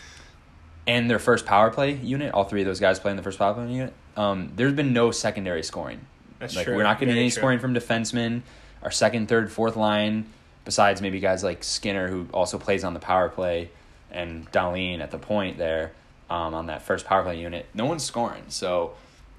and 0.86 1.08
their 1.08 1.18
first 1.18 1.46
power 1.46 1.70
play 1.70 1.94
unit. 1.94 2.32
All 2.32 2.44
three 2.44 2.62
of 2.62 2.66
those 2.66 2.80
guys 2.80 2.98
play 2.98 3.10
in 3.10 3.16
the 3.16 3.22
first 3.22 3.38
power 3.38 3.54
play 3.54 3.70
unit. 3.70 3.92
Um, 4.16 4.52
there's 4.56 4.72
been 4.72 4.92
no 4.92 5.10
secondary 5.10 5.62
scoring. 5.62 6.00
That's 6.38 6.56
like 6.56 6.66
true. 6.66 6.76
we're 6.76 6.82
not 6.82 6.98
getting 6.98 7.14
Very 7.14 7.24
any 7.24 7.30
true. 7.30 7.40
scoring 7.40 7.58
from 7.58 7.74
defensemen. 7.74 8.42
Our 8.84 8.90
second, 8.90 9.28
third, 9.28 9.50
fourth 9.50 9.76
line, 9.76 10.26
besides 10.64 11.00
maybe 11.00 11.18
guys 11.20 11.42
like 11.42 11.64
Skinner 11.64 12.08
who 12.08 12.26
also 12.32 12.58
plays 12.58 12.84
on 12.84 12.94
the 12.94 13.00
power 13.00 13.28
play, 13.28 13.70
and 14.10 14.50
Dahlin 14.52 15.00
at 15.00 15.10
the 15.10 15.18
point 15.18 15.58
there 15.58 15.92
um, 16.30 16.54
on 16.54 16.66
that 16.66 16.82
first 16.82 17.06
power 17.06 17.22
play 17.22 17.40
unit. 17.40 17.66
No 17.74 17.86
one's 17.86 18.04
scoring. 18.04 18.44
So, 18.48 18.92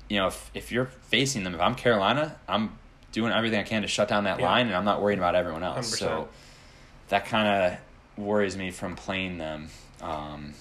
you 0.09 0.17
know, 0.17 0.27
if 0.27 0.49
if 0.53 0.71
you're 0.71 0.85
facing 0.85 1.43
them, 1.43 1.53
if 1.55 1.61
I'm 1.61 1.75
Carolina, 1.75 2.35
I'm 2.47 2.77
doing 3.11 3.31
everything 3.31 3.59
I 3.59 3.63
can 3.63 3.83
to 3.83 3.87
shut 3.87 4.07
down 4.09 4.25
that 4.25 4.39
Yeah. 4.39 4.49
line, 4.49 4.67
and 4.67 4.75
I'm 4.75 4.83
not 4.85 5.01
worrying 5.01 5.19
about 5.19 5.35
everyone 5.35 5.63
else. 5.63 5.91
100%. 5.95 5.97
So 5.99 6.27
that 7.09 7.25
kind 7.25 7.47
of 7.47 7.79
worries 8.23 8.57
me 8.57 8.71
from 8.71 8.95
playing 8.95 9.37
them. 9.37 9.69
Um, 10.01 10.53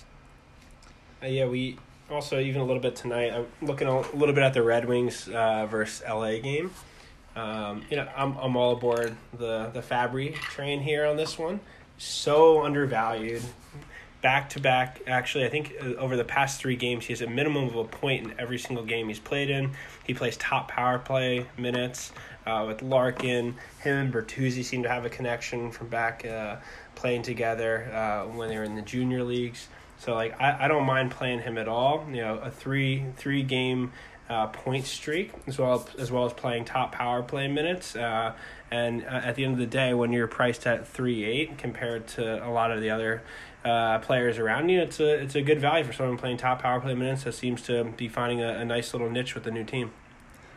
Uh, 1.23 1.27
yeah, 1.27 1.47
we 1.47 1.79
also 2.11 2.39
even 2.39 2.61
a 2.61 2.65
little 2.65 2.83
bit 2.83 2.95
tonight. 2.97 3.33
I'm 3.33 3.47
looking 3.67 3.89
a 3.89 4.01
little 4.15 4.35
bit 4.35 4.45
at 4.45 4.53
the 4.53 4.63
Red 4.63 4.85
Wings 4.85 5.27
uh, 5.29 5.65
versus 5.67 6.03
LA 6.07 6.39
game. 6.39 6.71
Um, 7.37 7.83
you 7.91 7.97
know, 7.97 8.09
I'm 8.17 8.37
I'm 8.37 8.57
all 8.57 8.73
aboard 8.73 9.17
the 9.37 9.71
the 9.73 9.81
Fabbri 9.81 10.35
train 10.35 10.81
here 10.81 11.05
on 11.07 11.17
this 11.17 11.39
one. 11.39 11.61
So 11.99 12.65
undervalued. 12.65 13.43
Back 14.23 14.49
to 14.51 14.61
back, 14.61 15.03
actually, 15.07 15.45
I 15.45 15.51
think 15.51 15.75
uh, 15.79 15.97
over 15.97 16.17
the 16.17 16.25
past 16.25 16.59
three 16.59 16.77
games, 16.77 17.05
he 17.05 17.13
has 17.13 17.21
a 17.21 17.27
minimum 17.27 17.65
of 17.69 17.77
a 17.77 17.85
point 17.85 18.25
in 18.25 18.35
every 18.41 18.59
single 18.59 18.85
game 18.85 19.09
he's 19.09 19.19
played 19.19 19.51
in. 19.51 19.73
He 20.05 20.15
plays 20.15 20.39
top 20.39 20.69
power 20.69 20.99
play 20.99 21.47
minutes 21.59 22.11
uh, 22.47 22.65
with 22.67 22.81
Larkin. 22.81 23.55
Him 23.81 23.97
and 23.97 24.13
Bertuzzi 24.13 24.65
seem 24.65 24.83
to 24.85 24.89
have 24.89 25.05
a 25.05 25.11
connection 25.11 25.71
from 25.71 25.89
back 25.89 26.25
uh, 26.25 26.57
playing 26.95 27.21
together 27.23 27.91
uh, 27.93 28.25
when 28.35 28.49
they 28.49 28.57
were 28.57 28.65
in 28.65 28.77
the 28.77 28.83
junior 28.83 29.23
leagues. 29.23 29.69
So 29.99 30.15
like 30.15 30.41
I, 30.41 30.65
I 30.65 30.69
don't 30.69 30.87
mind 30.87 31.11
playing 31.11 31.41
him 31.41 31.59
at 31.59 31.69
all. 31.69 32.07
You 32.09 32.23
know, 32.23 32.39
a 32.39 32.51
three 32.51 33.05
three 33.17 33.43
game 33.43 33.93
uh, 34.29 34.47
point 34.49 34.87
streak 34.87 35.33
as 35.47 35.59
well 35.59 35.87
as 35.99 36.11
well 36.11 36.25
as 36.25 36.33
playing 36.33 36.65
top 36.65 36.93
power 36.93 37.23
play 37.23 37.49
minutes. 37.49 37.95
Uh, 37.95 38.33
and 38.71 39.05
uh, 39.05 39.09
at 39.09 39.35
the 39.35 39.45
end 39.45 39.53
of 39.53 39.59
the 39.59 39.67
day, 39.67 39.95
when 39.95 40.13
you're 40.13 40.27
priced 40.27 40.67
at 40.67 40.87
three 40.87 41.25
eight 41.25 41.59
compared 41.59 42.07
to 42.09 42.47
a 42.47 42.51
lot 42.51 42.71
of 42.71 42.81
the 42.81 42.91
other 42.91 43.23
uh, 43.65 43.99
players 43.99 44.39
around 44.39 44.69
you, 44.69 44.81
it's 44.81 45.01
a 45.01 45.23
it's 45.23 45.35
a 45.35 45.43
good 45.43 45.61
value 45.61 45.85
for 45.85 45.93
someone 45.93 46.17
playing 46.17 46.37
top 46.37 46.63
power 46.63 46.81
play 46.81 46.95
minutes 46.95 47.25
that 47.25 47.33
seems 47.33 47.63
to 47.63 47.85
be 47.85 48.09
finding 48.09 48.43
a, 48.43 48.49
a 48.49 48.65
nice 48.65 48.93
little 48.93 49.11
niche 49.11 49.35
with 49.35 49.45
the 49.45 49.51
new 49.51 49.65
team. 49.65 49.91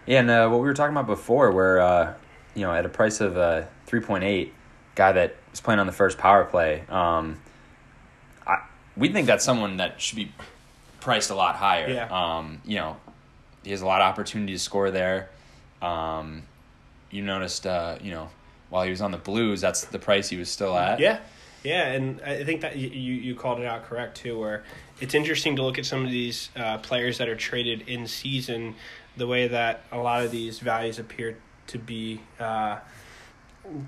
Yeah, 0.06 0.22
and 0.22 0.30
uh, 0.30 0.48
what 0.48 0.62
we 0.62 0.68
were 0.68 0.74
talking 0.74 0.94
about 0.94 1.08
before, 1.08 1.52
where 1.52 1.82
uh, 1.82 2.14
you 2.56 2.62
know 2.62 2.74
at 2.74 2.86
a 2.86 2.90
price 2.90 3.20
of 3.20 3.38
uh, 3.38 3.64
three 3.86 4.00
point 4.00 4.24
eight, 4.24 4.54
guy 4.96 5.12
that 5.12 5.36
was 5.52 5.60
playing 5.60 5.80
on 5.80 5.88
the 5.88 5.94
first 5.94 6.18
power 6.18 6.46
play, 6.46 6.84
um, 6.90 7.40
I 8.48 8.64
we 8.96 9.12
think 9.12 9.28
that's 9.28 9.44
someone 9.44 9.78
that 9.78 10.00
should 10.00 10.16
be 10.16 10.32
priced 11.02 11.30
a 11.30 11.36
lot 11.36 11.56
higher. 11.56 11.90
Yeah. 11.90 12.08
Um, 12.10 12.62
you 12.66 12.78
know, 12.78 12.98
he 13.68 13.72
has 13.72 13.82
a 13.82 13.86
lot 13.86 14.00
of 14.00 14.08
opportunity 14.08 14.54
to 14.54 14.60
score 14.60 14.92
there. 14.92 15.28
Um, 15.82 16.44
you 17.12 17.22
noticed, 17.22 17.68
uh, 17.68 17.98
you 18.02 18.12
know, 18.12 18.30
while 18.70 18.84
he 18.84 18.90
was 18.90 19.02
on 19.02 19.12
the 19.12 19.18
Blues, 19.18 19.60
that's 19.60 19.84
the 19.84 20.00
price 20.00 20.30
he 20.30 20.38
was 20.38 20.50
still 20.50 20.78
at. 20.78 21.02
Yeah, 21.02 21.20
yeah, 21.66 21.92
and 21.92 22.22
I 22.22 22.46
think 22.46 22.62
that 22.62 22.78
you 22.78 22.88
you 22.88 23.36
called 23.36 23.60
it 23.60 23.66
out 23.66 23.84
correct 23.84 24.16
too. 24.16 24.40
Where 24.40 24.64
it's 25.02 25.14
interesting 25.14 25.58
to 25.58 25.64
look 25.64 25.78
at 25.78 25.86
some 25.86 26.06
of 26.06 26.12
these 26.12 26.50
uh, 26.56 26.78
players 26.78 27.18
that 27.18 27.28
are 27.28 27.36
traded 27.36 27.90
in 27.90 28.08
season, 28.08 28.76
the 29.18 29.28
way 29.28 29.50
that 29.50 29.82
a 29.92 29.98
lot 29.98 30.24
of 30.24 30.32
these 30.32 30.60
values 30.60 30.98
appear 30.98 31.38
to 31.68 31.78
be. 31.78 32.22
Uh, 32.40 32.78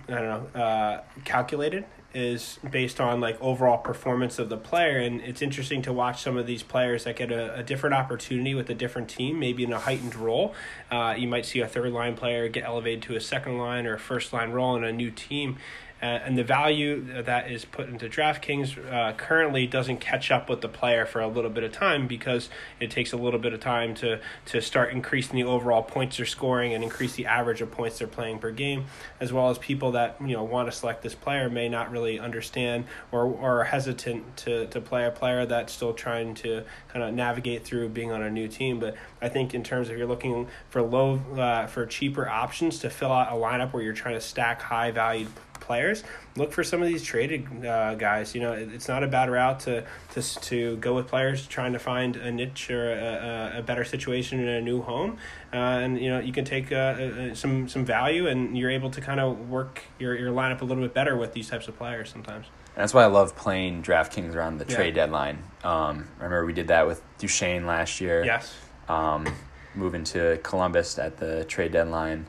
I 0.10 0.12
don't 0.14 0.54
know, 0.54 0.62
uh, 0.62 1.02
calculated 1.24 1.86
is 2.14 2.58
based 2.70 3.00
on 3.00 3.22
like 3.22 3.40
overall 3.42 3.78
performance 3.78 4.40
of 4.40 4.50
the 4.50 4.58
player, 4.58 4.98
and 4.98 5.22
it's 5.22 5.42
interesting 5.42 5.82
to 5.84 5.94
watch 5.94 6.22
some 6.22 6.38
of 6.38 6.48
these 6.48 6.64
players 6.64 7.04
that 7.04 7.16
get 7.16 7.32
a, 7.32 7.56
a 7.56 7.64
different 7.64 7.94
opportunity 7.94 8.56
with 8.56 8.70
a 8.70 8.74
different 8.74 9.10
team, 9.10 9.40
maybe 9.40 9.64
in 9.64 9.72
a 9.72 9.80
heightened 9.80 10.16
role. 10.16 10.54
Uh, 10.90 11.14
you 11.18 11.28
might 11.28 11.46
see 11.46 11.60
a 11.60 11.68
third 11.68 11.92
line 11.92 12.16
player 12.16 12.50
get 12.50 12.64
elevated 12.64 13.04
to 13.04 13.16
a 13.16 13.22
second 13.22 13.58
line 13.58 13.86
or 13.86 13.96
a 13.96 14.00
first 14.00 14.34
line 14.34 14.52
role 14.52 14.76
in 14.76 14.84
a 14.84 14.92
new 14.92 15.12
team. 15.12 15.58
Uh, 16.02 16.06
and 16.06 16.38
the 16.38 16.44
value 16.44 17.22
that 17.24 17.52
is 17.52 17.66
put 17.66 17.90
into 17.90 18.08
DraftKings 18.08 18.78
uh, 18.92 19.14
currently 19.14 19.68
doesn't 19.68 19.98
catch 19.98 20.32
up 20.32 20.50
with 20.50 20.62
the 20.62 20.70
player 20.70 21.06
for 21.06 21.20
a 21.20 21.28
little 21.28 21.50
bit 21.50 21.64
of 21.64 21.74
time 21.74 22.08
because 22.08 22.50
it 22.80 22.90
takes 22.90 23.12
a 23.12 23.18
little 23.18 23.40
bit 23.40 23.54
of 23.54 23.60
time 23.60 23.94
to 23.94 24.20
to 24.46 24.62
start 24.62 24.92
increasing 24.92 25.36
the 25.36 25.44
overall 25.44 25.84
points 25.84 26.18
they're 26.18 26.26
scoring 26.26 26.74
and 26.74 26.84
increase 26.84 27.16
the 27.16 27.26
average 27.26 27.62
of 27.62 27.70
points 27.70 28.00
they're 28.00 28.08
playing 28.08 28.40
per 28.40 28.52
game, 28.52 28.86
as 29.20 29.34
well 29.34 29.50
as 29.50 29.58
people 29.58 29.92
that 29.92 30.16
you 30.22 30.34
know 30.34 30.44
want 30.44 30.72
to 30.72 30.72
select 30.72 31.02
this 31.02 31.16
player 31.16 31.50
may 31.50 31.68
not 31.68 31.92
really 31.92 32.18
understand 32.18 32.86
or 33.12 33.26
or 33.26 33.60
are 33.60 33.64
hesitant 33.66 34.38
to 34.38 34.68
to 34.68 34.80
play 34.80 35.06
a 35.06 35.12
player 35.12 35.46
that's 35.46 35.74
still 35.74 35.94
trying 35.94 36.34
to 36.34 36.64
kind 36.88 37.04
of 37.04 37.14
navigate 37.14 37.66
through 37.66 37.90
being 37.90 38.12
on 38.12 38.22
a 38.22 38.30
new 38.30 38.48
team. 38.48 38.80
But 38.80 38.96
I 39.22 39.28
think 39.28 39.54
in 39.54 39.64
terms 39.64 39.90
of 39.90 39.98
you're 39.98 40.08
looking 40.08 40.48
for 40.70 40.82
low 40.82 41.20
uh, 41.38 41.68
for 41.68 41.86
cheaper 41.86 42.30
options 42.30 42.80
to 42.80 42.90
fill 42.90 43.12
out 43.12 43.34
a 43.34 43.36
lineup 43.36 43.74
where 43.74 43.84
you're 43.84 43.94
trying 43.94 44.16
to 44.16 44.22
stack 44.22 44.62
high 44.62 44.92
valued 44.92 45.28
players. 45.70 46.04
Look 46.36 46.52
for 46.52 46.64
some 46.64 46.82
of 46.82 46.88
these 46.88 47.04
traded 47.04 47.64
uh, 47.64 47.94
guys. 47.94 48.34
You 48.34 48.42
know, 48.42 48.54
it- 48.54 48.70
it's 48.74 48.88
not 48.88 49.04
a 49.04 49.08
bad 49.08 49.30
route 49.30 49.60
to 49.62 49.86
to 50.14 50.22
to 50.50 50.76
go 50.78 50.96
with 50.96 51.08
players 51.08 51.46
trying 51.46 51.74
to 51.74 51.80
find 51.80 52.16
a 52.16 52.32
niche 52.32 52.72
or 52.72 52.92
a, 52.92 53.60
a, 53.60 53.62
better 53.62 53.86
situation 53.86 54.40
in 54.40 54.48
a 54.48 54.62
new 54.62 54.82
home, 54.82 55.18
uh, 55.54 55.58
and 55.84 56.00
you 56.02 56.10
know 56.10 56.20
you 56.20 56.34
can 56.34 56.44
take 56.44 56.72
uh, 56.72 56.76
uh, 56.76 57.36
some 57.36 57.70
some 57.70 57.86
value 57.86 58.28
and 58.28 58.58
you're 58.58 58.72
able 58.72 58.90
to 58.90 59.00
kind 59.00 59.20
of 59.20 59.48
work 59.50 59.84
your 60.00 60.16
your 60.18 60.32
lineup 60.34 60.62
a 60.62 60.66
little 60.66 60.84
bit 60.84 60.94
better 60.96 61.16
with 61.16 61.34
these 61.34 61.48
types 61.48 61.68
of 61.68 61.78
players 61.78 62.10
sometimes. 62.10 62.48
And 62.76 62.82
that's 62.84 62.94
why 62.96 63.04
I 63.04 63.08
love 63.20 63.36
playing 63.36 63.84
DraftKings 63.84 64.34
around 64.36 64.58
the 64.58 64.66
Yeah. 64.68 64.76
trade 64.76 64.96
deadline. 64.96 65.38
Um, 65.64 66.08
I 66.20 66.24
remember 66.24 66.46
we 66.48 66.54
did 66.54 66.68
that 66.70 66.88
with 66.88 67.00
Duchene 67.20 67.66
last 67.68 68.02
year. 68.02 68.24
Yes. 68.26 68.56
um, 68.88 69.28
moving 69.76 70.04
to 70.04 70.40
Columbus 70.42 70.98
at 70.98 71.18
the 71.18 71.44
trade 71.46 71.72
deadline. 71.72 72.26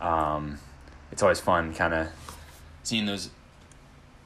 Um, 0.00 0.58
it's 1.10 1.20
always 1.22 1.40
fun, 1.40 1.74
kind 1.74 1.92
of 1.94 2.06
seeing 2.86 3.04
those 3.06 3.30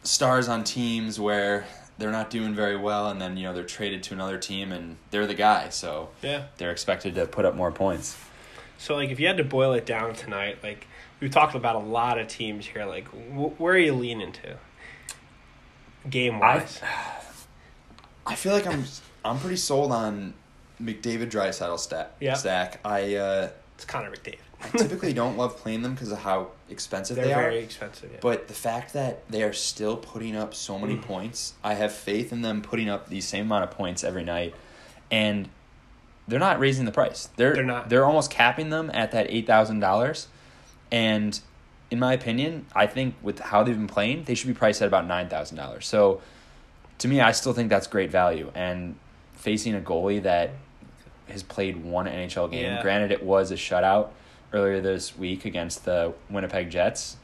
stars 0.02 0.49
on 0.49 0.64
teams 0.64 1.19
where 1.19 1.64
they're 1.97 2.11
not 2.11 2.29
doing 2.29 2.55
very 2.55 2.76
well, 2.76 3.09
and 3.09 3.19
then 3.21 3.37
you 3.38 3.45
know 3.45 3.55
they're 3.55 3.64
traded 3.64 4.02
to 4.05 4.14
another 4.14 4.37
team, 4.38 4.71
and 4.71 4.97
they're 5.11 5.26
the 5.26 5.35
guy, 5.35 5.71
so 5.71 6.11
Yeah. 6.23 6.45
they're 6.59 6.71
expected 6.71 7.14
to 7.14 7.26
put 7.26 7.45
up 7.47 7.55
more 7.55 7.73
points. 7.73 8.17
So 8.79 8.95
like, 8.97 9.11
if 9.11 9.19
you 9.19 9.26
had 9.26 9.37
to 9.38 9.45
boil 9.45 9.73
it 9.73 9.87
down 9.87 10.14
tonight, 10.14 10.59
like 10.62 10.87
we've 11.21 11.31
talked 11.31 11.55
about 11.55 11.76
a 11.76 11.81
lot 11.81 12.19
of 12.19 12.29
teams 12.29 12.67
here. 12.67 12.85
Like, 12.85 13.09
wh- 13.09 13.59
where 13.61 13.75
are 13.75 13.79
you 13.79 13.95
leaning 13.95 14.33
to? 14.33 14.57
Game 16.09 16.38
wise, 16.38 16.81
I 18.26 18.35
feel 18.35 18.52
like 18.55 18.67
I'm 18.67 18.85
I'm 19.25 19.38
pretty 19.38 19.57
sold 19.57 19.93
on 19.93 20.33
McDavid 20.83 21.31
Draisaitl 21.31 21.79
stack. 21.79 22.12
Yeah. 22.21 22.35
Stack. 22.35 22.81
I 22.87 23.17
uh, 23.17 23.49
it's 23.75 23.85
Connor 23.85 24.11
McDavid. 24.11 24.38
I 24.62 24.69
typically 24.79 25.12
don't 25.12 25.37
love 25.37 25.57
playing 25.59 25.83
them 25.83 25.93
because 25.95 26.11
of 26.12 26.19
how 26.19 26.49
expensive 26.71 27.17
They're 27.17 27.27
they 27.27 27.35
very 27.35 27.59
are. 27.59 27.61
expensive. 27.62 28.11
Yeah. 28.12 28.19
But 28.21 28.49
the 28.49 28.55
fact 28.55 28.93
that 28.95 29.29
they 29.29 29.43
are 29.43 29.53
still 29.53 29.97
putting 29.97 30.37
up 30.37 30.55
so 30.55 30.79
many 30.79 30.97
Mm. 30.97 31.03
points, 31.03 31.55
I 31.65 31.75
have 31.75 31.93
faith 31.93 32.33
in 32.33 32.43
them 32.43 32.62
putting 32.62 32.89
up 32.89 33.09
the 33.09 33.21
same 33.21 33.47
amount 33.47 33.65
of 33.65 33.71
points 33.71 34.05
every 34.05 34.25
night, 34.25 34.55
and 35.11 35.49
they're 36.29 36.39
not 36.39 36.61
raising 36.61 36.85
the 36.85 36.93
price. 36.93 37.29
They're 37.37 37.55
They're 37.55 37.65
not. 37.65 37.89
They're 37.89 38.05
almost 38.05 38.31
capping 38.31 38.71
them 38.71 38.91
at 38.95 39.11
that 39.12 39.27
eight 39.31 39.47
thousand 39.47 39.81
dollars, 39.81 40.29
and 40.93 41.39
in 41.91 41.99
my 41.99 42.12
opinion, 42.12 42.67
I 42.75 42.87
think 42.87 43.17
with 43.21 43.41
how 43.41 43.65
they've 43.65 43.77
been 43.77 43.89
playing, 43.89 44.25
they 44.25 44.35
should 44.35 44.47
be 44.47 44.55
priced 44.55 44.81
at 44.81 44.87
about 44.89 45.07
nine 45.07 45.29
thousand 45.29 45.57
dollars. 45.57 45.87
So, 45.87 46.21
to 46.99 47.09
me, 47.09 47.21
I 47.21 47.33
still 47.33 47.53
think 47.53 47.69
that's 47.69 47.87
great 47.89 48.11
value. 48.11 48.53
And 48.55 48.95
facing 49.35 49.75
a 49.75 49.81
goalie 49.81 50.23
that 50.23 50.50
has 51.29 51.43
played 51.43 51.83
one 51.85 52.07
NHL 52.07 52.49
game, 52.50 52.65
Yeah. 52.65 52.83
granted 52.83 53.11
it 53.11 53.23
was 53.25 53.50
a 53.50 53.55
shutout 53.55 54.09
earlier 54.52 54.80
this 54.80 55.16
week 55.16 55.45
against 55.45 55.85
the 55.85 56.12
Winnipeg 56.28 56.71
Jets. 56.71 57.16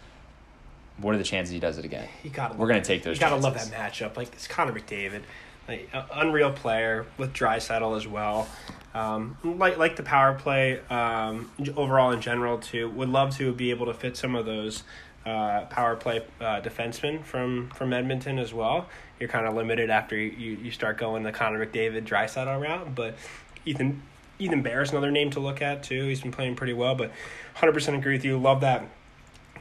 What 0.99 1.15
are 1.15 1.19
the 1.19 1.25
chances 1.25 1.53
he 1.53 1.61
does 1.61 1.79
it 1.79 1.85
again? 1.85 2.09
you 2.23 2.31
gotta. 2.31 2.57
We're 2.57 2.69
gonna 2.69 2.83
take 2.83 3.03
those 3.03 3.17
You 3.17 3.21
gotta 3.21 3.37
love 3.37 3.55
that 3.55 3.67
matchup. 3.69 4.17
Like 4.17 4.33
it's 4.33 4.49
Connor 4.49 4.73
McDavid, 4.73 5.23
like 5.69 5.91
unreal 6.13 6.53
player 6.53 7.07
with 7.19 7.35
Draisaitl 7.35 7.97
as 7.97 8.07
well. 8.07 8.49
Um, 8.95 9.37
like 9.45 9.77
like 9.77 9.97
the 9.97 10.03
power 10.03 10.33
play 10.33 10.81
um, 10.89 11.51
overall 11.77 12.13
in 12.13 12.21
general 12.23 12.59
too. 12.59 12.89
Would 12.91 13.11
love 13.11 13.37
to 13.37 13.53
be 13.53 13.71
able 13.71 13.87
to 13.87 13.95
fit 13.95 14.17
some 14.17 14.35
of 14.35 14.47
those 14.47 14.85
uh, 15.27 15.63
power 15.67 15.97
play 15.97 16.23
uh, 16.41 16.63
defensemen 16.63 17.23
from 17.25 17.69
from 17.71 17.93
Edmonton 17.93 18.39
as 18.39 18.55
well. 18.55 18.89
You're 19.21 19.29
kind 19.29 19.47
of 19.47 19.55
limited 19.55 19.91
after 19.91 20.17
you, 20.17 20.57
you 20.57 20.71
start 20.71 20.99
going 20.99 21.23
the 21.25 21.33
Connor 21.33 21.65
McDavid 21.65 22.05
Draisaitl 22.05 22.61
route, 22.61 22.95
but 22.95 23.17
Ethan 23.65 24.03
Ethan 24.39 24.63
Bear 24.63 24.83
is 24.83 24.91
another 24.91 25.11
name 25.11 25.31
to 25.31 25.41
look 25.41 25.63
at 25.63 25.83
too. 25.83 26.07
He's 26.07 26.21
been 26.21 26.33
playing 26.33 26.57
pretty 26.57 26.73
well, 26.73 26.95
but 26.95 27.13
100% 27.57 27.99
agree 27.99 28.13
with 28.13 28.25
you. 28.25 28.39
Love 28.39 28.61
that 28.61 28.85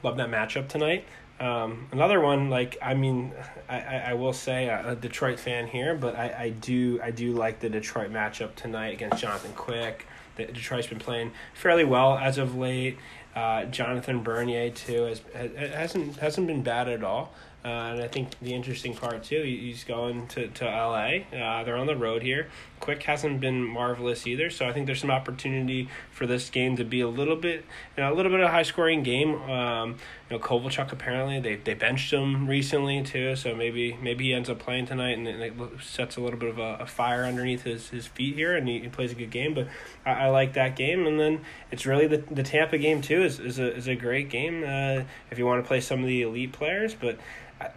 love 0.03 0.17
that 0.17 0.29
matchup 0.29 0.67
tonight. 0.67 1.05
Um, 1.39 1.87
another 1.91 2.21
one, 2.21 2.49
like 2.49 2.77
I 2.81 2.93
mean, 2.93 3.33
I, 3.67 3.79
I, 3.79 3.95
I 3.97 4.13
will 4.13 4.33
say 4.33 4.69
I'm 4.69 4.85
a 4.85 4.95
Detroit 4.95 5.39
fan 5.39 5.67
here, 5.67 5.95
but 5.95 6.15
I, 6.15 6.35
I 6.37 6.49
do 6.49 6.99
I 7.03 7.11
do 7.11 7.33
like 7.33 7.59
the 7.59 7.69
Detroit 7.69 8.11
matchup 8.11 8.55
tonight 8.55 8.93
against 8.93 9.21
Jonathan 9.21 9.51
Quick. 9.53 10.07
The, 10.37 10.45
Detroit's 10.45 10.87
been 10.87 10.99
playing 10.99 11.31
fairly 11.53 11.83
well 11.83 12.17
as 12.17 12.37
of 12.37 12.55
late. 12.55 12.97
Uh, 13.35 13.65
Jonathan 13.65 14.23
Bernier 14.23 14.69
too 14.69 15.03
has, 15.03 15.21
has 15.33 15.51
hasn't 15.73 16.17
hasn't 16.17 16.47
been 16.47 16.63
bad 16.63 16.87
at 16.87 17.03
all. 17.03 17.33
Uh, 17.65 17.93
and 17.93 18.03
I 18.03 18.07
think 18.07 18.29
the 18.43 18.53
interesting 18.53 18.93
part 18.93 19.23
too, 19.23 19.41
he- 19.41 19.57
he's 19.57 19.83
going 19.83 20.27
to 20.27 20.47
to 20.49 20.65
LA. 20.65 21.23
Uh, 21.35 21.63
they're 21.63 21.77
on 21.77 21.87
the 21.87 21.95
road 21.95 22.21
here. 22.21 22.47
Quick 22.79 23.01
hasn't 23.03 23.39
been 23.39 23.63
marvelous 23.63 24.27
either, 24.27 24.51
so 24.51 24.67
I 24.67 24.71
think 24.73 24.85
there's 24.85 24.99
some 25.01 25.09
opportunity 25.09 25.89
for 26.11 26.27
this 26.27 26.51
game 26.51 26.75
to 26.75 26.83
be 26.83 27.01
a 27.01 27.07
little 27.07 27.35
bit, 27.37 27.65
you 27.97 28.03
know, 28.03 28.13
a 28.13 28.15
little 28.15 28.31
bit 28.31 28.41
of 28.41 28.45
a 28.47 28.51
high 28.51 28.61
scoring 28.63 29.01
game. 29.01 29.33
Um, 29.49 29.95
you 30.29 30.37
know, 30.37 30.43
Kovalchuk 30.43 30.91
apparently 30.91 31.39
they 31.39 31.55
they 31.55 31.73
benched 31.73 32.13
him 32.13 32.47
recently 32.47 33.01
too, 33.01 33.35
so 33.35 33.55
maybe 33.55 33.97
maybe 33.99 34.25
he 34.25 34.33
ends 34.33 34.47
up 34.49 34.59
playing 34.59 34.85
tonight 34.85 35.17
and 35.17 35.27
it 35.27 35.53
sets 35.81 36.17
a 36.17 36.21
little 36.21 36.37
bit 36.37 36.49
of 36.49 36.59
a, 36.59 36.77
a 36.81 36.85
fire 36.85 37.23
underneath 37.23 37.63
his, 37.63 37.89
his 37.89 38.05
feet 38.05 38.35
here, 38.35 38.55
and 38.55 38.67
he, 38.67 38.79
he 38.79 38.89
plays 38.89 39.11
a 39.11 39.15
good 39.15 39.31
game. 39.31 39.55
But 39.55 39.67
I, 40.05 40.25
I 40.25 40.27
like 40.29 40.53
that 40.53 40.75
game, 40.75 41.07
and 41.07 41.19
then 41.19 41.41
it's 41.71 41.87
really 41.87 42.05
the 42.05 42.17
the 42.29 42.43
Tampa 42.43 42.77
game 42.77 43.01
too 43.01 43.23
is 43.23 43.39
is 43.39 43.57
a 43.57 43.75
is 43.75 43.87
a 43.87 43.95
great 43.95 44.29
game 44.29 44.63
uh, 44.63 45.03
if 45.31 45.39
you 45.39 45.47
want 45.47 45.63
to 45.63 45.67
play 45.67 45.81
some 45.81 46.01
of 46.01 46.05
the 46.07 46.21
elite 46.21 46.51
players, 46.51 46.93
but. 46.93 47.17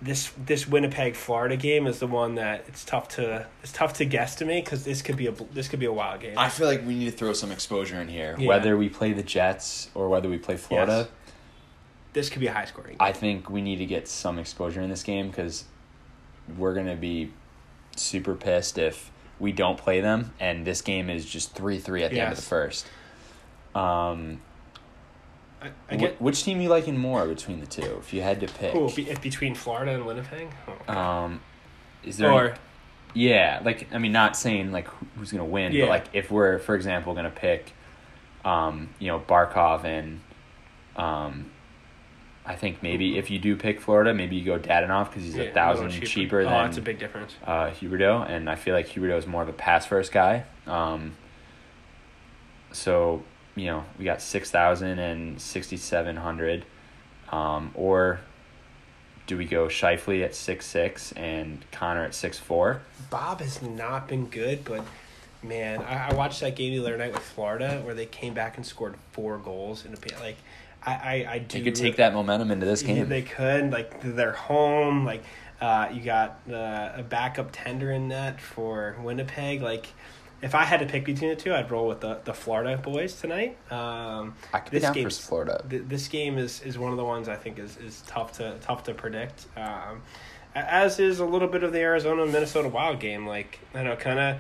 This 0.02 0.32
this 0.44 0.66
Winnipeg 0.66 1.14
Florida 1.14 1.56
game 1.56 1.86
is 1.86 2.00
the 2.00 2.08
one 2.08 2.34
that 2.34 2.64
it's 2.66 2.84
tough 2.84 3.08
to 3.10 3.46
it's 3.62 3.72
tough 3.72 3.92
to 3.94 4.06
guesstimate 4.06 4.64
because 4.64 4.84
this 4.84 5.02
could 5.02 5.16
be 5.16 5.28
a 5.28 5.32
this 5.52 5.68
could 5.68 5.78
be 5.78 5.86
a 5.86 5.92
wild 5.92 6.20
game. 6.20 6.36
I 6.36 6.48
feel 6.48 6.66
like 6.66 6.84
we 6.84 6.94
need 6.96 7.04
to 7.06 7.16
throw 7.16 7.32
some 7.32 7.52
exposure 7.52 8.00
in 8.00 8.08
here, 8.08 8.34
Yeah. 8.38 8.48
whether 8.48 8.76
we 8.76 8.88
play 8.88 9.12
the 9.12 9.22
Jets 9.22 9.88
or 9.94 10.08
whether 10.08 10.28
we 10.28 10.36
play 10.38 10.56
Florida. 10.56 11.06
Yes. 11.08 11.32
This 12.12 12.28
could 12.28 12.40
be 12.40 12.48
a 12.48 12.52
high 12.52 12.64
scoring. 12.64 12.96
I 12.98 13.12
think 13.12 13.48
we 13.48 13.62
need 13.62 13.76
to 13.76 13.86
get 13.86 14.08
some 14.08 14.38
exposure 14.38 14.80
in 14.80 14.90
this 14.90 15.04
game 15.04 15.28
because 15.28 15.64
we're 16.56 16.74
gonna 16.74 16.96
be 16.96 17.30
super 17.94 18.34
pissed 18.34 18.78
if 18.78 19.12
we 19.38 19.52
don't 19.52 19.78
play 19.78 20.00
them 20.00 20.32
and 20.40 20.66
this 20.66 20.80
game 20.82 21.08
is 21.08 21.24
just 21.24 21.54
three 21.54 21.78
three 21.78 22.02
at 22.02 22.10
the 22.10 22.18
end 22.20 22.32
of 22.32 22.36
the 22.36 22.42
first. 22.42 22.86
Um, 23.76 24.40
I, 25.60 25.70
I 25.90 25.96
get 25.96 26.20
which 26.20 26.44
team 26.44 26.60
you 26.60 26.68
liking 26.68 26.96
more 26.96 27.26
between 27.26 27.60
the 27.60 27.66
two? 27.66 27.96
If 27.98 28.12
you 28.12 28.22
had 28.22 28.40
to 28.40 28.46
pick, 28.46 28.74
oh, 28.74 28.88
be, 28.94 29.12
between 29.22 29.54
Florida 29.54 29.92
and 29.92 30.06
Winnipeg. 30.06 30.48
Oh. 30.88 30.96
um, 30.96 31.40
is 32.04 32.16
there? 32.18 32.30
or 32.32 32.54
yeah, 33.14 33.60
like 33.64 33.92
I 33.92 33.98
mean, 33.98 34.12
not 34.12 34.36
saying 34.36 34.70
like 34.70 34.88
who's 35.16 35.32
gonna 35.32 35.44
win, 35.44 35.72
Yeah. 35.72 35.84
but 35.84 35.90
like 35.90 36.04
if 36.12 36.30
we're, 36.30 36.58
for 36.58 36.74
example, 36.74 37.14
gonna 37.14 37.30
pick, 37.30 37.72
um, 38.44 38.90
you 38.98 39.08
know, 39.08 39.18
Barkov 39.18 39.84
and, 39.84 40.20
um, 40.96 41.50
I 42.46 42.54
think 42.54 42.82
maybe 42.82 43.18
if 43.18 43.30
you 43.30 43.38
do 43.38 43.56
pick 43.56 43.80
Florida, 43.80 44.14
maybe 44.14 44.36
you 44.36 44.44
go 44.44 44.58
Dadonov 44.58 45.08
because 45.10 45.24
he's 45.24 45.34
yeah, 45.36 45.44
a 45.44 45.52
thousand 45.52 45.88
little 45.90 46.06
cheaper, 46.06 46.40
oh, 46.40 46.44
than 46.44 46.52
that's 46.52 46.78
a 46.78 46.82
big 46.82 46.98
difference. 46.98 47.34
uh, 47.44 47.70
Huberdeau, 47.70 48.28
and 48.28 48.48
I 48.48 48.54
feel 48.54 48.74
like 48.74 48.88
Huberdeau 48.88 49.18
is 49.18 49.26
more 49.26 49.42
of 49.42 49.48
a 49.48 49.52
pass 49.52 49.84
first 49.84 50.12
guy. 50.12 50.44
Um, 50.66 51.12
so 52.72 53.22
you 53.58 53.66
know 53.66 53.84
we 53.98 54.04
got 54.04 54.20
six 54.22 54.50
thousand 54.50 54.98
and 54.98 55.40
sixty 55.40 55.76
seven 55.76 56.16
hundred, 56.16 56.64
um, 57.30 57.70
or 57.74 58.20
do 59.26 59.36
we 59.36 59.44
go 59.44 59.66
Scheifele 59.66 60.24
at 60.24 60.34
six 60.34 60.66
six 60.66 61.12
and 61.12 61.64
Connor 61.72 62.04
at 62.04 62.14
six 62.14 62.38
four? 62.38 62.80
Bob 63.10 63.40
has 63.40 63.60
not 63.62 64.08
been 64.08 64.26
good, 64.26 64.64
but 64.64 64.84
man, 65.42 65.80
I, 65.82 66.08
I 66.10 66.14
watched 66.14 66.40
that 66.40 66.56
game 66.56 66.72
the 66.72 66.80
other 66.80 66.96
night 66.96 67.12
with 67.12 67.22
Florida 67.22 67.80
where 67.84 67.94
they 67.94 68.06
came 68.06 68.34
back 68.34 68.56
and 68.56 68.64
scored 68.64 68.94
four 69.12 69.38
goals 69.38 69.84
in 69.84 69.92
a 69.92 69.96
pa- 69.96 70.20
like. 70.20 70.36
I, 70.80 70.92
I, 70.92 71.32
I 71.32 71.38
do. 71.40 71.58
You 71.58 71.64
could 71.64 71.74
take 71.74 71.96
that 71.96 72.14
momentum 72.14 72.52
into 72.52 72.64
this 72.64 72.82
Yeah, 72.82 72.94
game. 72.94 73.08
they 73.08 73.22
could 73.22 73.72
like 73.72 74.00
they're 74.00 74.30
home. 74.32 75.04
Like 75.04 75.24
uh, 75.60 75.88
you 75.92 76.00
got 76.02 76.38
uh, 76.48 76.92
a 76.94 77.02
backup 77.02 77.48
tender 77.50 77.90
in 77.90 78.06
net 78.06 78.40
for 78.40 78.94
Winnipeg. 79.02 79.60
Like 79.60 79.86
if 80.40 80.54
I 80.54 80.64
had 80.64 80.80
to 80.80 80.86
pick 80.86 81.04
between 81.04 81.30
the 81.30 81.36
two, 81.36 81.52
I'd 81.52 81.70
roll 81.70 81.88
with 81.88 82.00
the, 82.00 82.20
the 82.24 82.32
Florida 82.32 82.76
boys 82.76 83.20
tonight. 83.20 83.56
Um, 83.72 84.34
I 84.52 84.60
could 84.60 84.72
be 84.72 84.78
this 84.78 84.90
down 84.90 84.94
for 84.94 85.10
Florida. 85.10 85.64
th- 85.68 85.82
this 85.86 86.08
game 86.08 86.38
is, 86.38 86.62
is 86.62 86.78
one 86.78 86.92
of 86.92 86.96
the 86.96 87.04
ones 87.04 87.28
I 87.28 87.36
think 87.36 87.58
is, 87.58 87.76
is 87.78 88.02
tough 88.06 88.32
to 88.34 88.56
tough 88.60 88.84
to 88.84 88.94
predict. 88.94 89.46
Um, 89.56 90.02
as 90.54 90.98
is 90.98 91.20
a 91.20 91.24
little 91.24 91.48
bit 91.48 91.62
of 91.62 91.72
the 91.72 91.80
Arizona 91.80 92.26
Minnesota 92.26 92.68
Wild 92.68 93.00
game. 93.00 93.26
Like 93.26 93.58
I 93.74 93.78
don't 93.78 93.86
know, 93.86 93.96
kind 93.96 94.18
of 94.18 94.36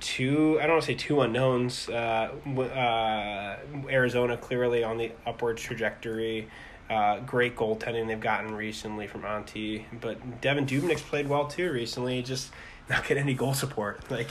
two. 0.00 0.58
I 0.60 0.62
don't 0.62 0.72
want 0.72 0.82
to 0.84 0.86
say 0.86 0.94
two 0.94 1.20
unknowns. 1.20 1.88
Uh, 1.88 2.30
uh, 2.46 3.56
Arizona 3.88 4.36
clearly 4.36 4.84
on 4.84 4.98
the 4.98 5.12
upward 5.26 5.56
trajectory. 5.58 6.48
Uh, 6.88 7.20
great 7.20 7.54
goaltending 7.54 8.06
they've 8.06 8.18
gotten 8.18 8.54
recently 8.54 9.06
from 9.06 9.20
Antti, 9.22 9.84
but 10.00 10.40
Devan 10.40 10.66
Dubnyk's 10.66 11.02
played 11.02 11.28
well 11.28 11.46
too 11.46 11.70
recently. 11.70 12.22
Just 12.22 12.50
not 12.88 13.06
get 13.06 13.18
any 13.18 13.34
goal 13.34 13.54
support. 13.54 14.00
Like, 14.10 14.30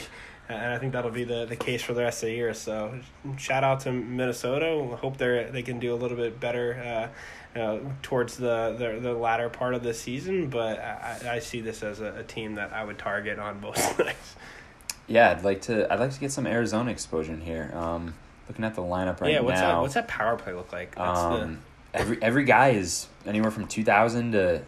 and 0.49 0.73
I 0.73 0.77
think 0.77 0.93
that'll 0.93 1.11
be 1.11 1.23
the, 1.23 1.45
the 1.45 1.55
case 1.55 1.81
for 1.81 1.93
the 1.93 2.01
rest 2.01 2.23
of 2.23 2.27
the 2.29 2.35
year. 2.35 2.53
So, 2.53 2.99
shout 3.37 3.63
out 3.63 3.81
to 3.81 3.91
Minnesota. 3.91 4.95
Hope 4.97 5.17
they 5.17 5.49
they 5.51 5.61
can 5.61 5.79
do 5.79 5.93
a 5.93 5.97
little 5.97 6.17
bit 6.17 6.39
better 6.39 7.09
uh, 7.55 7.59
uh, 7.59 7.79
towards 8.01 8.37
the, 8.37 8.75
the 8.77 8.99
the 9.01 9.13
latter 9.13 9.49
part 9.49 9.73
of 9.73 9.83
the 9.83 9.93
season. 9.93 10.49
But 10.49 10.79
I, 10.79 11.35
I 11.35 11.39
see 11.39 11.61
this 11.61 11.83
as 11.83 11.99
a, 11.99 12.13
a 12.19 12.23
team 12.23 12.55
that 12.55 12.71
I 12.73 12.83
would 12.83 12.97
target 12.97 13.39
on 13.39 13.59
both 13.59 13.99
nights. 14.05 14.35
Yeah, 15.07 15.31
I'd 15.31 15.43
like 15.43 15.61
to. 15.63 15.91
I'd 15.91 15.99
like 15.99 16.11
to 16.13 16.19
get 16.19 16.31
some 16.31 16.47
Arizona 16.47 16.91
exposure 16.91 17.33
in 17.33 17.41
here. 17.41 17.71
Um, 17.73 18.13
looking 18.47 18.65
at 18.65 18.75
the 18.75 18.81
lineup 18.81 19.19
right 19.19 19.23
now. 19.23 19.27
yeah, 19.27 19.39
what's 19.41 19.59
now. 19.59 19.75
that? 19.75 19.81
What's 19.81 19.93
that 19.95 20.07
power 20.07 20.37
play 20.37 20.53
look 20.53 20.71
like? 20.71 20.95
That's 20.95 21.19
Um, 21.19 21.59
every 21.93 22.21
every 22.21 22.43
guy 22.45 22.69
is 22.69 23.07
anywhere 23.25 23.51
from 23.51 23.67
two 23.67 23.83
thousand 23.83 24.33
to 24.33 24.63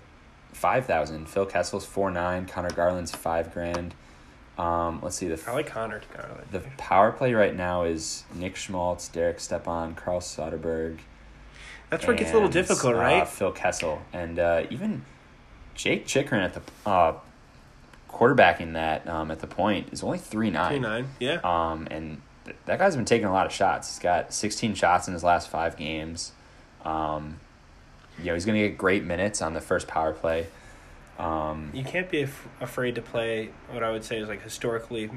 five 0.54 0.86
thousand. 0.86 1.30
Phil 1.30 1.46
Kessel's 1.46 1.86
four 1.86 2.12
nine. 2.12 2.46
Conor 2.46 2.70
Garland's 2.72 3.12
five 3.12 3.54
grand. 3.54 3.94
Um, 4.60 5.00
let's 5.02 5.16
see 5.16 5.28
the 5.28 5.38
the. 5.38 5.50
I 5.50 5.54
like 5.54 5.68
Connor. 5.68 6.02
Like 6.36 6.52
the 6.52 6.60
power 6.78 7.12
play 7.14 7.34
right 7.34 7.56
now 7.56 7.84
is 7.84 8.26
Nick 8.36 8.58
Schmaltz, 8.58 9.08
Derek 9.08 9.40
Stepan, 9.40 9.96
Carl 9.96 10.20
Soderberg. 10.20 11.00
That's 11.90 12.06
where 12.06 12.16
it 12.16 12.20
gets 12.20 12.32
a 12.32 12.34
little 12.34 12.50
difficult, 12.50 12.96
uh, 12.96 13.00
right? 13.00 13.28
Phil 13.28 13.52
Kessel 13.52 14.02
and 14.14 14.38
uh, 14.38 14.66
even 14.70 15.06
Jake 15.76 16.06
Chychrun 16.06 16.44
at 16.44 16.54
the 16.54 16.62
uh, 16.86 17.14
quarterbacking 18.10 18.74
that 18.74 19.08
um, 19.08 19.32
at 19.32 19.40
the 19.40 19.48
point 19.48 19.88
is 19.94 20.04
only 20.04 20.18
three 20.18 20.50
nine. 20.50 20.72
Three 20.72 20.80
nine. 20.80 21.08
Yeah. 21.20 21.40
Um, 21.44 21.88
and 21.90 22.22
th- 22.44 22.58
that 22.66 22.80
guy's 22.80 22.98
been 22.98 23.06
taking 23.06 23.28
a 23.28 23.32
lot 23.32 23.46
of 23.46 23.54
shots. 23.54 23.88
He's 23.90 24.00
got 24.00 24.34
16 24.34 24.76
shots 24.76 25.08
in 25.08 25.14
his 25.14 25.24
last 25.24 25.48
five 25.50 25.78
games. 25.78 26.34
Um, 26.84 27.40
you 28.20 28.26
know, 28.26 28.34
he's 28.34 28.46
going 28.46 28.62
to 28.62 28.68
get 28.68 28.78
great 28.78 29.06
minutes 29.06 29.42
on 29.42 29.54
the 29.54 29.62
first 29.62 29.88
power 29.88 30.12
play. 30.12 30.48
Um, 31.20 31.70
You 31.74 31.84
can't 31.84 32.10
be 32.10 32.22
af- 32.22 32.48
afraid 32.62 32.96
to 32.96 33.02
play 33.02 33.50
what 33.70 33.84
I 33.84 33.92
would 33.92 34.04
say 34.04 34.18
is 34.18 34.30
like 34.30 34.42
historically 34.42 35.12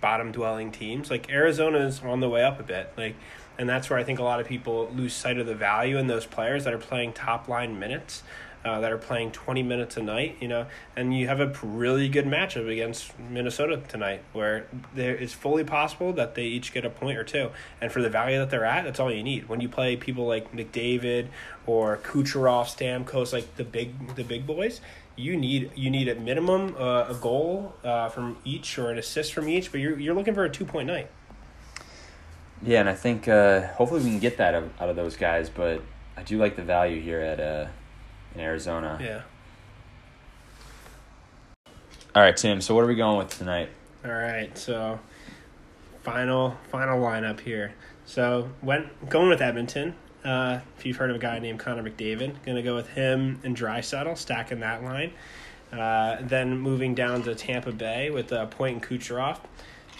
bottom 0.00 0.32
dwelling 0.32 0.72
teams. 0.72 1.10
Like 1.10 1.30
Arizona's 1.30 2.02
on 2.02 2.20
the 2.20 2.28
way 2.28 2.42
up 2.42 2.58
a 2.58 2.64
bit. 2.64 2.92
Like 2.96 3.14
and 3.56 3.68
that's 3.68 3.90
where 3.90 3.98
I 3.98 4.04
think 4.04 4.18
a 4.18 4.22
lot 4.22 4.40
of 4.40 4.46
people 4.46 4.90
lose 4.94 5.14
sight 5.14 5.38
of 5.38 5.46
the 5.46 5.54
value 5.54 5.98
in 5.98 6.06
those 6.06 6.26
players 6.26 6.64
that 6.64 6.72
are 6.74 6.78
playing 6.78 7.12
top 7.12 7.48
line 7.48 7.78
minutes. 7.78 8.22
Uh, 8.64 8.80
that 8.80 8.90
are 8.90 8.98
playing 8.98 9.30
20 9.30 9.62
minutes 9.62 9.96
a 9.96 10.02
night, 10.02 10.36
you 10.40 10.48
know, 10.48 10.66
and 10.96 11.16
you 11.16 11.28
have 11.28 11.38
a 11.38 11.46
really 11.62 12.08
good 12.08 12.24
matchup 12.24 12.68
against 12.70 13.16
Minnesota 13.18 13.80
tonight 13.88 14.20
where 14.32 14.66
there 14.94 15.14
is 15.14 15.32
fully 15.32 15.62
possible 15.62 16.12
that 16.12 16.34
they 16.34 16.42
each 16.42 16.72
get 16.72 16.84
a 16.84 16.90
point 16.90 17.16
or 17.16 17.22
two. 17.22 17.50
And 17.80 17.92
for 17.92 18.02
the 18.02 18.10
value 18.10 18.36
that 18.38 18.50
they're 18.50 18.64
at, 18.64 18.84
that's 18.84 18.98
all 18.98 19.12
you 19.12 19.22
need. 19.22 19.48
When 19.48 19.60
you 19.60 19.68
play 19.68 19.96
people 19.96 20.26
like 20.26 20.52
McDavid 20.52 21.28
or 21.66 21.98
Kucherov, 21.98 22.64
Stamkos, 22.64 23.32
like 23.32 23.54
the 23.54 23.62
big 23.62 24.16
the 24.16 24.24
big 24.24 24.44
boys, 24.44 24.80
you 25.14 25.36
need 25.36 25.70
you 25.74 25.88
need 25.88 26.08
at 26.08 26.20
minimum 26.20 26.74
uh, 26.76 27.06
a 27.08 27.14
goal 27.14 27.74
uh, 27.84 28.08
from 28.08 28.38
each 28.44 28.76
or 28.76 28.90
an 28.90 28.98
assist 28.98 29.32
from 29.32 29.48
each, 29.48 29.70
but 29.70 29.80
you're 29.80 29.98
you're 29.98 30.14
looking 30.14 30.34
for 30.34 30.44
a 30.44 30.50
two 30.50 30.64
point 30.64 30.88
night. 30.88 31.08
yeah, 32.62 32.80
and 32.80 32.88
I 32.88 32.94
think 32.94 33.28
uh, 33.28 33.68
hopefully 33.68 34.02
we 34.02 34.10
can 34.10 34.18
get 34.18 34.38
that 34.38 34.54
out 34.54 34.88
of 34.88 34.96
those 34.96 35.16
guys, 35.16 35.48
but 35.48 35.82
I 36.16 36.22
do 36.22 36.38
like 36.38 36.56
the 36.56 36.62
value 36.62 37.00
here 37.00 37.20
at 37.20 37.40
uh, 37.40 37.66
in 38.38 38.44
Arizona. 38.44 38.98
Yeah. 39.00 39.22
All 42.14 42.22
right, 42.22 42.36
Tim. 42.36 42.60
So 42.60 42.74
what 42.74 42.84
are 42.84 42.86
we 42.86 42.94
going 42.94 43.18
with 43.18 43.36
tonight? 43.36 43.70
All 44.04 44.12
right, 44.12 44.56
so 44.56 44.98
final 46.02 46.56
final 46.70 47.00
lineup 47.00 47.40
here. 47.40 47.74
So 48.06 48.50
went 48.62 49.08
going 49.08 49.28
with 49.28 49.42
Edmonton. 49.42 49.94
Uh, 50.24 50.60
if 50.76 50.86
you've 50.86 50.96
heard 50.96 51.10
of 51.10 51.16
a 51.16 51.18
guy 51.18 51.38
named 51.38 51.58
Connor 51.58 51.82
McDavid, 51.82 52.36
gonna 52.44 52.62
go 52.62 52.74
with 52.74 52.88
him 52.88 53.40
and 53.44 53.56
Draisaitl, 53.56 54.16
stacking 54.16 54.60
that 54.60 54.82
line. 54.82 55.12
Uh, 55.72 56.16
then 56.22 56.58
moving 56.58 56.94
down 56.94 57.22
to 57.24 57.34
Tampa 57.34 57.72
Bay 57.72 58.08
with 58.10 58.32
uh, 58.32 58.46
Point 58.46 58.76
and 58.76 58.82
Kucherov. 58.82 59.38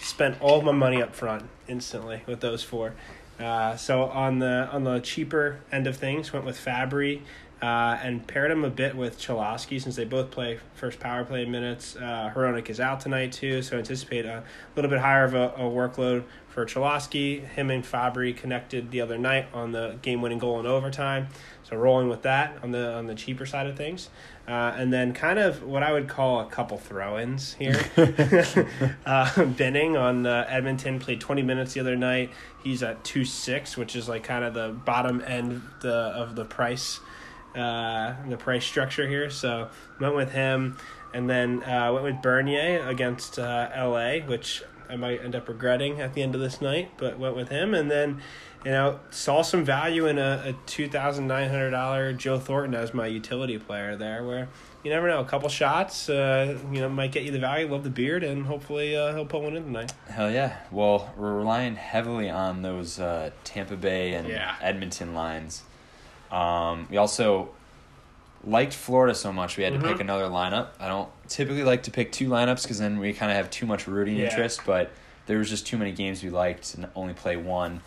Spent 0.00 0.40
all 0.40 0.58
of 0.58 0.64
my 0.64 0.72
money 0.72 1.02
up 1.02 1.14
front 1.14 1.44
instantly 1.66 2.22
with 2.26 2.40
those 2.40 2.62
four. 2.62 2.94
Uh, 3.38 3.76
so 3.76 4.04
on 4.04 4.38
the 4.38 4.68
on 4.72 4.84
the 4.84 5.00
cheaper 5.00 5.60
end 5.70 5.86
of 5.86 5.96
things, 5.96 6.32
went 6.32 6.44
with 6.44 6.56
Fabbri 6.56 7.20
uh, 7.60 7.98
and 8.02 8.26
paired 8.26 8.50
him 8.50 8.64
a 8.64 8.70
bit 8.70 8.96
with 8.96 9.18
Cholowski 9.18 9.80
since 9.80 9.96
they 9.96 10.04
both 10.04 10.30
play 10.30 10.60
first 10.74 11.00
power 11.00 11.24
play 11.24 11.44
minutes. 11.44 11.96
Uh, 11.96 12.30
Hronek 12.34 12.70
is 12.70 12.78
out 12.78 13.00
tonight 13.00 13.32
too, 13.32 13.62
so 13.62 13.76
anticipate 13.76 14.24
a 14.24 14.44
little 14.76 14.90
bit 14.90 15.00
higher 15.00 15.24
of 15.24 15.34
a, 15.34 15.48
a 15.56 15.62
workload 15.62 16.24
for 16.48 16.64
Cholowski. 16.64 17.44
Him 17.44 17.70
and 17.70 17.84
Fabbri 17.84 18.36
connected 18.36 18.92
the 18.92 19.00
other 19.00 19.18
night 19.18 19.46
on 19.52 19.72
the 19.72 19.98
game-winning 20.02 20.38
goal 20.38 20.60
in 20.60 20.66
overtime, 20.66 21.28
so 21.64 21.76
rolling 21.76 22.08
with 22.08 22.22
that 22.22 22.56
on 22.62 22.70
the 22.70 22.94
on 22.94 23.06
the 23.06 23.14
cheaper 23.14 23.44
side 23.44 23.66
of 23.66 23.76
things. 23.76 24.08
Uh, 24.46 24.72
and 24.76 24.90
then 24.92 25.12
kind 25.12 25.38
of 25.38 25.62
what 25.62 25.82
I 25.82 25.92
would 25.92 26.08
call 26.08 26.40
a 26.40 26.46
couple 26.46 26.78
throw-ins 26.78 27.52
here. 27.54 27.78
uh, 29.06 29.44
Benning 29.44 29.96
on 29.96 30.26
uh, 30.26 30.46
Edmonton 30.48 30.98
played 31.00 31.20
20 31.20 31.42
minutes 31.42 31.74
the 31.74 31.80
other 31.80 31.96
night. 31.96 32.30
He's 32.64 32.82
at 32.82 33.04
two 33.04 33.24
six, 33.24 33.76
which 33.76 33.94
is 33.94 34.08
like 34.08 34.24
kind 34.24 34.44
of 34.44 34.54
the 34.54 34.70
bottom 34.70 35.22
end 35.26 35.62
the, 35.82 35.92
of 35.92 36.34
the 36.34 36.44
price 36.44 37.00
uh, 37.58 38.14
the 38.28 38.36
price 38.36 38.64
structure 38.64 39.06
here. 39.08 39.28
So 39.30 39.68
went 40.00 40.14
with 40.14 40.32
him, 40.32 40.76
and 41.12 41.28
then 41.28 41.62
uh, 41.64 41.92
went 41.92 42.04
with 42.04 42.22
Bernier 42.22 42.86
against 42.86 43.38
uh, 43.38 43.68
L.A., 43.74 44.20
which 44.20 44.62
I 44.88 44.96
might 44.96 45.22
end 45.22 45.34
up 45.34 45.48
regretting 45.48 46.00
at 46.00 46.14
the 46.14 46.22
end 46.22 46.34
of 46.34 46.40
this 46.40 46.60
night, 46.60 46.92
but 46.96 47.18
went 47.18 47.36
with 47.36 47.48
him, 47.50 47.74
and 47.74 47.90
then 47.90 48.22
you 48.64 48.70
know 48.70 49.00
saw 49.10 49.42
some 49.42 49.64
value 49.64 50.06
in 50.06 50.18
a, 50.18 50.42
a 50.46 50.52
two 50.66 50.88
thousand 50.88 51.26
nine 51.26 51.48
hundred 51.50 51.70
dollar 51.70 52.12
Joe 52.12 52.38
Thornton 52.38 52.74
as 52.74 52.94
my 52.94 53.06
utility 53.06 53.58
player 53.58 53.96
there, 53.96 54.24
where. 54.24 54.48
You 54.84 54.92
never 54.92 55.08
know. 55.08 55.18
A 55.18 55.24
couple 55.24 55.48
shots, 55.48 56.08
uh, 56.08 56.56
you 56.72 56.80
know, 56.80 56.88
might 56.88 57.10
get 57.10 57.24
you 57.24 57.32
the 57.32 57.40
value. 57.40 57.66
Love 57.66 57.82
the 57.82 57.90
beard, 57.90 58.22
and 58.22 58.46
hopefully 58.46 58.96
uh, 58.96 59.12
he'll 59.12 59.26
put 59.26 59.42
one 59.42 59.56
in 59.56 59.64
tonight. 59.64 59.92
Hell 60.08 60.30
yeah. 60.30 60.56
Well, 60.70 61.12
we're 61.16 61.34
relying 61.34 61.74
heavily 61.74 62.30
on 62.30 62.62
those 62.62 63.00
uh, 63.00 63.30
Tampa 63.42 63.76
Bay 63.76 64.14
and 64.14 64.28
Yeah. 64.28 64.54
Edmonton 64.62 65.14
lines. 65.14 65.64
Um, 66.30 66.86
we 66.90 66.96
also 66.96 67.50
liked 68.44 68.72
Florida 68.72 69.14
so 69.14 69.32
much 69.32 69.56
we 69.56 69.64
had 69.64 69.72
to 69.72 69.80
pick 69.80 69.96
Mhm. 69.96 70.00
another 70.00 70.26
lineup. 70.26 70.68
I 70.78 70.86
don't 70.88 71.08
typically 71.28 71.64
like 71.64 71.82
to 71.84 71.90
pick 71.90 72.12
two 72.12 72.28
lineups 72.28 72.62
because 72.62 72.78
then 72.78 72.98
we 72.98 73.12
kind 73.12 73.30
of 73.30 73.36
have 73.36 73.50
too 73.50 73.66
much 73.66 73.86
rooting 73.86 74.16
Yeah. 74.16 74.26
interest, 74.28 74.60
but 74.64 74.90
there 75.26 75.38
was 75.38 75.50
just 75.50 75.66
too 75.66 75.76
many 75.76 75.92
games 75.92 76.22
we 76.22 76.30
liked 76.30 76.74
and 76.74 76.88
only 76.94 77.14
play 77.14 77.36
one. 77.36 77.80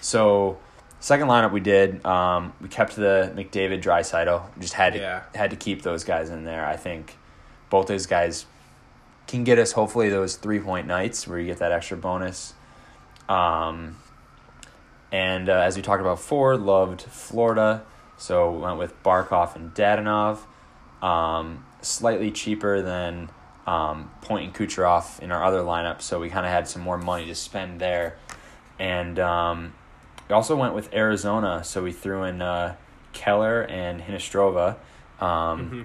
So 0.00 0.58
second 1.00 1.28
lineup 1.28 1.50
we 1.52 1.60
did, 1.60 2.04
um, 2.06 2.52
we 2.60 2.68
kept 2.68 2.96
the 2.96 3.32
McDavid 3.34 3.82
Draisaitl. 3.82 4.42
Just 4.60 4.74
had 4.74 4.92
to 4.94 4.98
Yeah. 5.00 5.20
had 5.34 5.50
to 5.50 5.56
keep 5.56 5.82
those 5.82 6.04
guys 6.04 6.30
in 6.30 6.44
there. 6.44 6.64
I 6.64 6.76
think 6.76 7.16
both 7.68 7.86
those 7.88 8.06
guys 8.06 8.46
can 9.26 9.42
get 9.42 9.58
us 9.58 9.72
hopefully 9.72 10.08
those 10.08 10.36
three 10.36 10.60
point 10.60 10.86
nights 10.86 11.26
where 11.26 11.38
you 11.40 11.46
get 11.46 11.58
that 11.58 11.72
extra 11.72 11.96
bonus. 11.96 12.54
Um, 13.28 13.96
and 15.12 15.48
uh, 15.48 15.52
as 15.60 15.76
we 15.76 15.82
talked 15.82 16.00
about 16.00 16.16
before, 16.16 16.56
loved 16.56 17.02
Florida, 17.02 17.84
so 18.16 18.50
we 18.52 18.58
went 18.58 18.78
with 18.78 19.02
Barkov 19.02 19.54
and 19.56 19.72
Dadonov. 19.74 20.38
Um, 21.02 21.64
slightly 21.82 22.30
cheaper 22.30 22.82
than 22.82 23.28
um, 23.66 24.10
Point 24.22 24.44
and 24.46 24.54
Kucherov 24.54 25.20
in 25.20 25.30
our 25.30 25.44
other 25.44 25.60
lineup, 25.60 26.00
so 26.00 26.18
we 26.20 26.28
kind 26.30 26.46
of 26.46 26.52
had 26.52 26.66
some 26.68 26.82
more 26.82 26.98
money 26.98 27.26
to 27.26 27.34
spend 27.34 27.80
there. 27.80 28.16
And 28.78 29.18
um, 29.18 29.74
we 30.28 30.34
also 30.34 30.56
went 30.56 30.74
with 30.74 30.92
Arizona, 30.94 31.62
so 31.64 31.82
we 31.82 31.92
threw 31.92 32.24
in 32.24 32.42
uh, 32.42 32.76
Keller 33.12 33.62
and 33.62 34.00
Hinostroza. 34.02 34.76
Um, 35.20 35.70
Mhm. 35.70 35.78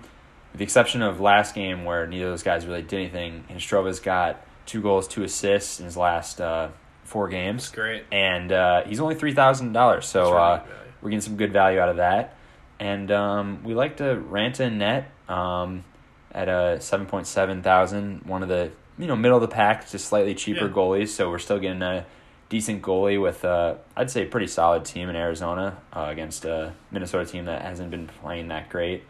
with 0.51 0.57
the 0.59 0.63
exception 0.63 1.01
of 1.01 1.21
last 1.21 1.55
game 1.55 1.85
where 1.85 2.05
neither 2.05 2.25
of 2.25 2.31
those 2.31 2.43
guys 2.43 2.65
really 2.65 2.81
did 2.81 2.93
anything, 2.99 3.45
Hinostroza's 3.49 3.99
got 4.01 4.41
two 4.65 4.81
goals, 4.81 5.07
two 5.07 5.23
assists 5.23 5.79
in 5.79 5.85
his 5.85 5.95
last 5.95 6.41
uh, 6.41 6.69
four 7.11 7.27
games, 7.27 7.69
great. 7.69 8.03
and 8.11 8.51
uh, 8.51 8.83
he's 8.85 8.99
only 8.99 9.15
three 9.15 9.33
thousand 9.33 9.73
dollars. 9.73 10.07
So 10.07 10.31
That's 10.31 10.65
uh, 10.69 10.73
we're 11.01 11.09
getting 11.09 11.21
some 11.21 11.35
good 11.37 11.51
value 11.53 11.79
out 11.79 11.89
of 11.89 11.97
that, 11.97 12.35
and 12.79 13.11
um, 13.11 13.63
we 13.63 13.73
like 13.73 13.97
to 13.97 14.03
Raanta 14.15 14.61
and 14.61 14.79
Net 14.79 15.11
um, 15.29 15.83
at 16.31 16.47
a 16.49 16.79
seven 16.81 17.05
point 17.05 17.27
seven 17.27 17.61
thousand. 17.61 18.25
One 18.25 18.41
of 18.43 18.49
the 18.49 18.71
you 18.97 19.07
know 19.07 19.15
middle 19.15 19.37
of 19.37 19.41
the 19.41 19.53
pack, 19.53 19.89
just 19.89 20.05
slightly 20.05 20.33
cheaper 20.35 20.67
Yeah. 20.67 20.73
goalies. 20.73 21.09
So 21.09 21.29
we're 21.29 21.39
still 21.39 21.59
getting 21.59 21.81
a 21.81 22.05
decent 22.49 22.81
goalie 22.81 23.21
with 23.21 23.45
uh, 23.45 23.75
I'd 23.95 24.11
say 24.11 24.23
a 24.23 24.25
pretty 24.25 24.47
solid 24.47 24.83
team 24.85 25.09
in 25.09 25.15
Arizona 25.15 25.77
uh, 25.93 26.07
against 26.09 26.45
a 26.45 26.73
Minnesota 26.91 27.25
team 27.25 27.45
that 27.45 27.61
hasn't 27.61 27.91
been 27.91 28.07
playing 28.07 28.47
that 28.49 28.69
great. 28.69 29.03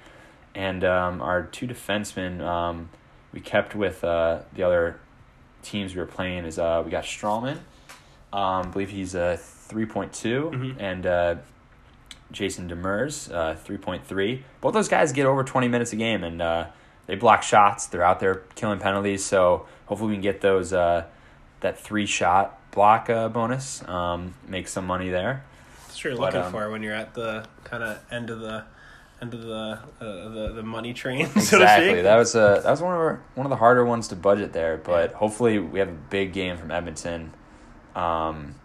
And 0.53 0.83
um, 0.83 1.21
our 1.21 1.43
two 1.43 1.65
defensemen, 1.65 2.41
um, 2.41 2.89
we 3.33 3.39
kept 3.39 3.73
with 3.75 4.03
uh, 4.03 4.41
the 4.53 4.63
other 4.63 4.99
teams 5.63 5.95
we 5.95 6.01
were 6.01 6.07
playing. 6.07 6.45
Is 6.45 6.59
uh, 6.59 6.81
we 6.85 6.91
got 6.91 7.03
Stralman, 7.05 7.57
um, 8.33 8.67
I 8.67 8.69
believe 8.71 8.89
he's 8.89 9.15
a 9.15 9.37
three 9.37 9.85
Mhm. 9.85 10.75
and 10.79 11.05
uh, 11.05 11.35
Jason 12.31 12.69
Demers, 12.69 13.31
uh, 13.33 13.55
three 13.55 13.77
point 13.77 14.05
three. 14.05 14.43
Both 14.61 14.73
those 14.73 14.87
guys 14.89 15.11
get 15.11 15.25
over 15.25 15.43
twenty 15.43 15.67
minutes 15.67 15.91
a 15.93 15.97
game, 15.97 16.23
and 16.23 16.41
uh, 16.41 16.67
they 17.07 17.15
block 17.15 17.43
shots. 17.43 17.87
They're 17.87 18.03
out 18.03 18.19
there 18.19 18.35
killing 18.55 18.79
penalties. 18.79 19.23
So 19.25 19.65
hopefully 19.85 20.09
we 20.11 20.15
can 20.15 20.21
get 20.21 20.41
those 20.41 20.71
uh, 20.73 21.05
that 21.59 21.79
three 21.79 22.05
shot 22.05 22.57
block 22.71 23.09
uh, 23.09 23.27
bonus. 23.29 23.85
Um, 23.87 24.33
make 24.47 24.67
some 24.67 24.87
money 24.87 25.09
there. 25.09 25.43
That's 25.87 25.97
what 25.97 26.03
you're 26.05 26.15
But, 26.15 26.21
looking 26.33 26.41
um, 26.41 26.51
for 26.51 26.69
when 26.69 26.83
you're 26.83 26.95
at 26.95 27.13
the 27.13 27.45
kind 27.65 27.83
of 27.83 27.99
end 28.11 28.29
of 28.29 28.39
the 28.39 28.63
end 29.21 29.33
of 29.33 29.41
the 29.41 29.79
uh, 29.99 30.29
the 30.29 30.53
the 30.55 30.63
money 30.63 30.93
train. 30.93 31.25
so 31.31 31.33
to 31.33 31.63
Exactly. 31.63 31.89
speak. 31.91 32.03
That 32.03 32.15
was 32.15 32.33
uh, 32.35 32.61
that 32.61 32.71
was 32.71 32.81
one 32.81 32.93
of 32.93 32.99
our, 32.99 33.21
one 33.35 33.45
of 33.45 33.49
the 33.49 33.57
harder 33.57 33.83
ones 33.83 34.07
to 34.07 34.15
budget 34.15 34.53
there, 34.53 34.77
but 34.77 35.11
hopefully 35.13 35.59
we 35.59 35.79
have 35.79 35.89
a 35.89 35.97
big 36.09 36.31
game 36.31 36.55
from 36.57 36.71
Edmonton. 36.71 37.33
Um, 37.95 38.55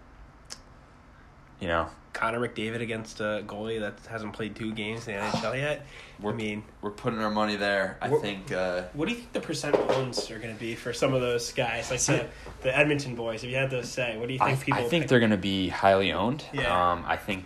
you 1.60 1.68
know, 1.68 1.88
Connor 2.12 2.40
McDavid 2.40 2.80
against 2.80 3.20
a 3.20 3.42
goalie 3.46 3.80
that 3.80 3.94
hasn't 4.10 4.32
played 4.32 4.54
two 4.56 4.72
games 4.72 5.06
in 5.08 5.14
the 5.14 5.20
NHL 5.20 5.54
yet. 5.56 5.86
I 6.18 6.22
We're- 6.22 6.36
mean, 6.36 6.62
we're 6.80 6.90
putting 6.90 7.18
our 7.20 7.30
money 7.30 7.56
there. 7.56 7.98
I 8.00 8.08
think. 8.08 8.52
Uh, 8.52 8.84
what 8.94 9.06
do 9.08 9.12
you 9.14 9.18
think 9.20 9.32
the 9.32 9.40
percent 9.40 9.76
owns 9.76 10.30
are 10.30 10.38
going 10.38 10.54
to 10.54 10.60
be 10.60 10.74
for 10.74 10.92
some 10.92 11.12
of 11.14 11.20
those 11.20 11.52
guys, 11.52 11.90
like 11.90 12.00
the, 12.00 12.26
the 12.62 12.76
Edmonton 12.76 13.14
boys? 13.14 13.44
If 13.44 13.50
you 13.50 13.56
had 13.56 13.70
to 13.70 13.84
say, 13.84 14.16
what 14.16 14.28
do 14.28 14.34
you 14.34 14.40
I, 14.42 14.50
think 14.54 14.64
people? 14.64 14.80
I 14.84 14.88
think 14.88 15.02
pick? 15.04 15.08
they're 15.10 15.18
going 15.20 15.30
to 15.30 15.36
be 15.36 15.68
highly 15.68 16.12
owned. 16.12 16.44
Yeah. 16.52 16.92
Um, 16.92 17.04
I 17.06 17.16
think 17.16 17.44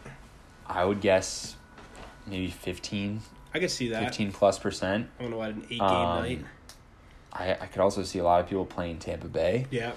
I 0.67 0.85
would 0.85 1.01
guess 1.01 1.57
maybe 2.27 2.49
15, 2.49 3.21
I 3.55 3.59
could 3.59 3.71
see 3.71 3.89
that. 3.89 4.05
15 4.05 4.31
plus 4.33 4.59
percent. 4.59 5.09
I 5.19 5.23
don't 5.23 5.33
know 5.33 5.39
what 5.39 5.51
an 5.51 5.63
eight 5.65 5.79
game 5.79 5.83
Um, 5.83 6.23
night. 6.23 6.45
I, 7.33 7.53
I 7.55 7.67
could 7.67 7.81
also 7.81 8.03
see 8.05 8.19
a 8.21 8.25
lot 8.25 8.41
of 8.41 8.49
people 8.49 8.67
playing 8.67 8.99
Tampa 8.99 9.27
Bay. 9.29 9.67
Yeah, 9.71 9.93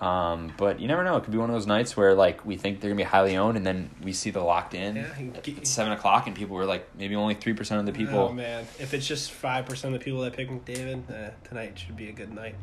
Um, 0.00 0.52
but 0.56 0.80
you 0.80 0.88
never 0.88 1.04
know. 1.04 1.16
It 1.16 1.24
could 1.24 1.32
be 1.32 1.38
one 1.38 1.50
of 1.50 1.54
those 1.54 1.66
nights 1.66 1.94
where 1.94 2.14
like 2.14 2.44
we 2.46 2.56
think 2.56 2.80
they're 2.80 2.90
gonna 2.90 2.96
be 2.96 3.02
highly 3.02 3.36
owned, 3.36 3.58
and 3.58 3.66
then 3.66 3.90
we 4.02 4.12
see 4.14 4.30
the 4.30 4.40
locked 4.40 4.74
in 4.74 4.96
yeah. 4.96 5.40
get- 5.42 5.58
at 5.58 5.66
seven 5.66 5.92
o'clock, 5.92 6.26
and 6.26 6.34
people 6.34 6.56
were 6.56 6.64
like 6.64 6.88
maybe 6.96 7.14
only 7.14 7.34
three 7.34 7.52
percent 7.52 7.80
of 7.80 7.86
the 7.86 7.92
people. 7.92 8.18
Oh 8.18 8.32
man, 8.32 8.66
if 8.78 8.94
it's 8.94 9.06
just 9.06 9.30
five 9.30 9.66
percent 9.66 9.94
of 9.94 10.00
the 10.00 10.04
people 10.04 10.22
that 10.22 10.32
pick 10.32 10.48
McDavid, 10.48 11.10
uh, 11.10 11.30
tonight 11.46 11.78
should 11.78 11.96
be 11.96 12.08
a 12.08 12.12
good 12.12 12.32
night. 12.34 12.54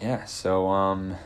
yeah. 0.00 0.24
So 0.26 0.68
um, 0.68 1.16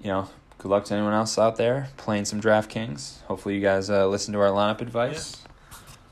you 0.00 0.08
know, 0.08 0.28
good 0.58 0.68
luck 0.68 0.84
to 0.86 0.94
anyone 0.94 1.12
else 1.12 1.36
out 1.36 1.56
there 1.56 1.88
playing 1.96 2.24
some 2.24 2.40
DraftKings. 2.40 3.22
Hopefully, 3.22 3.56
you 3.56 3.60
guys 3.60 3.90
uh, 3.90 4.06
listen 4.06 4.32
to 4.34 4.40
our 4.40 4.50
lineup 4.50 4.80
advice. 4.80 5.42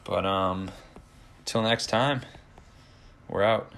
But 0.04 0.26
um, 0.26 0.70
Till 1.50 1.62
next 1.62 1.88
time, 1.88 2.22
we're 3.28 3.42
out. 3.42 3.72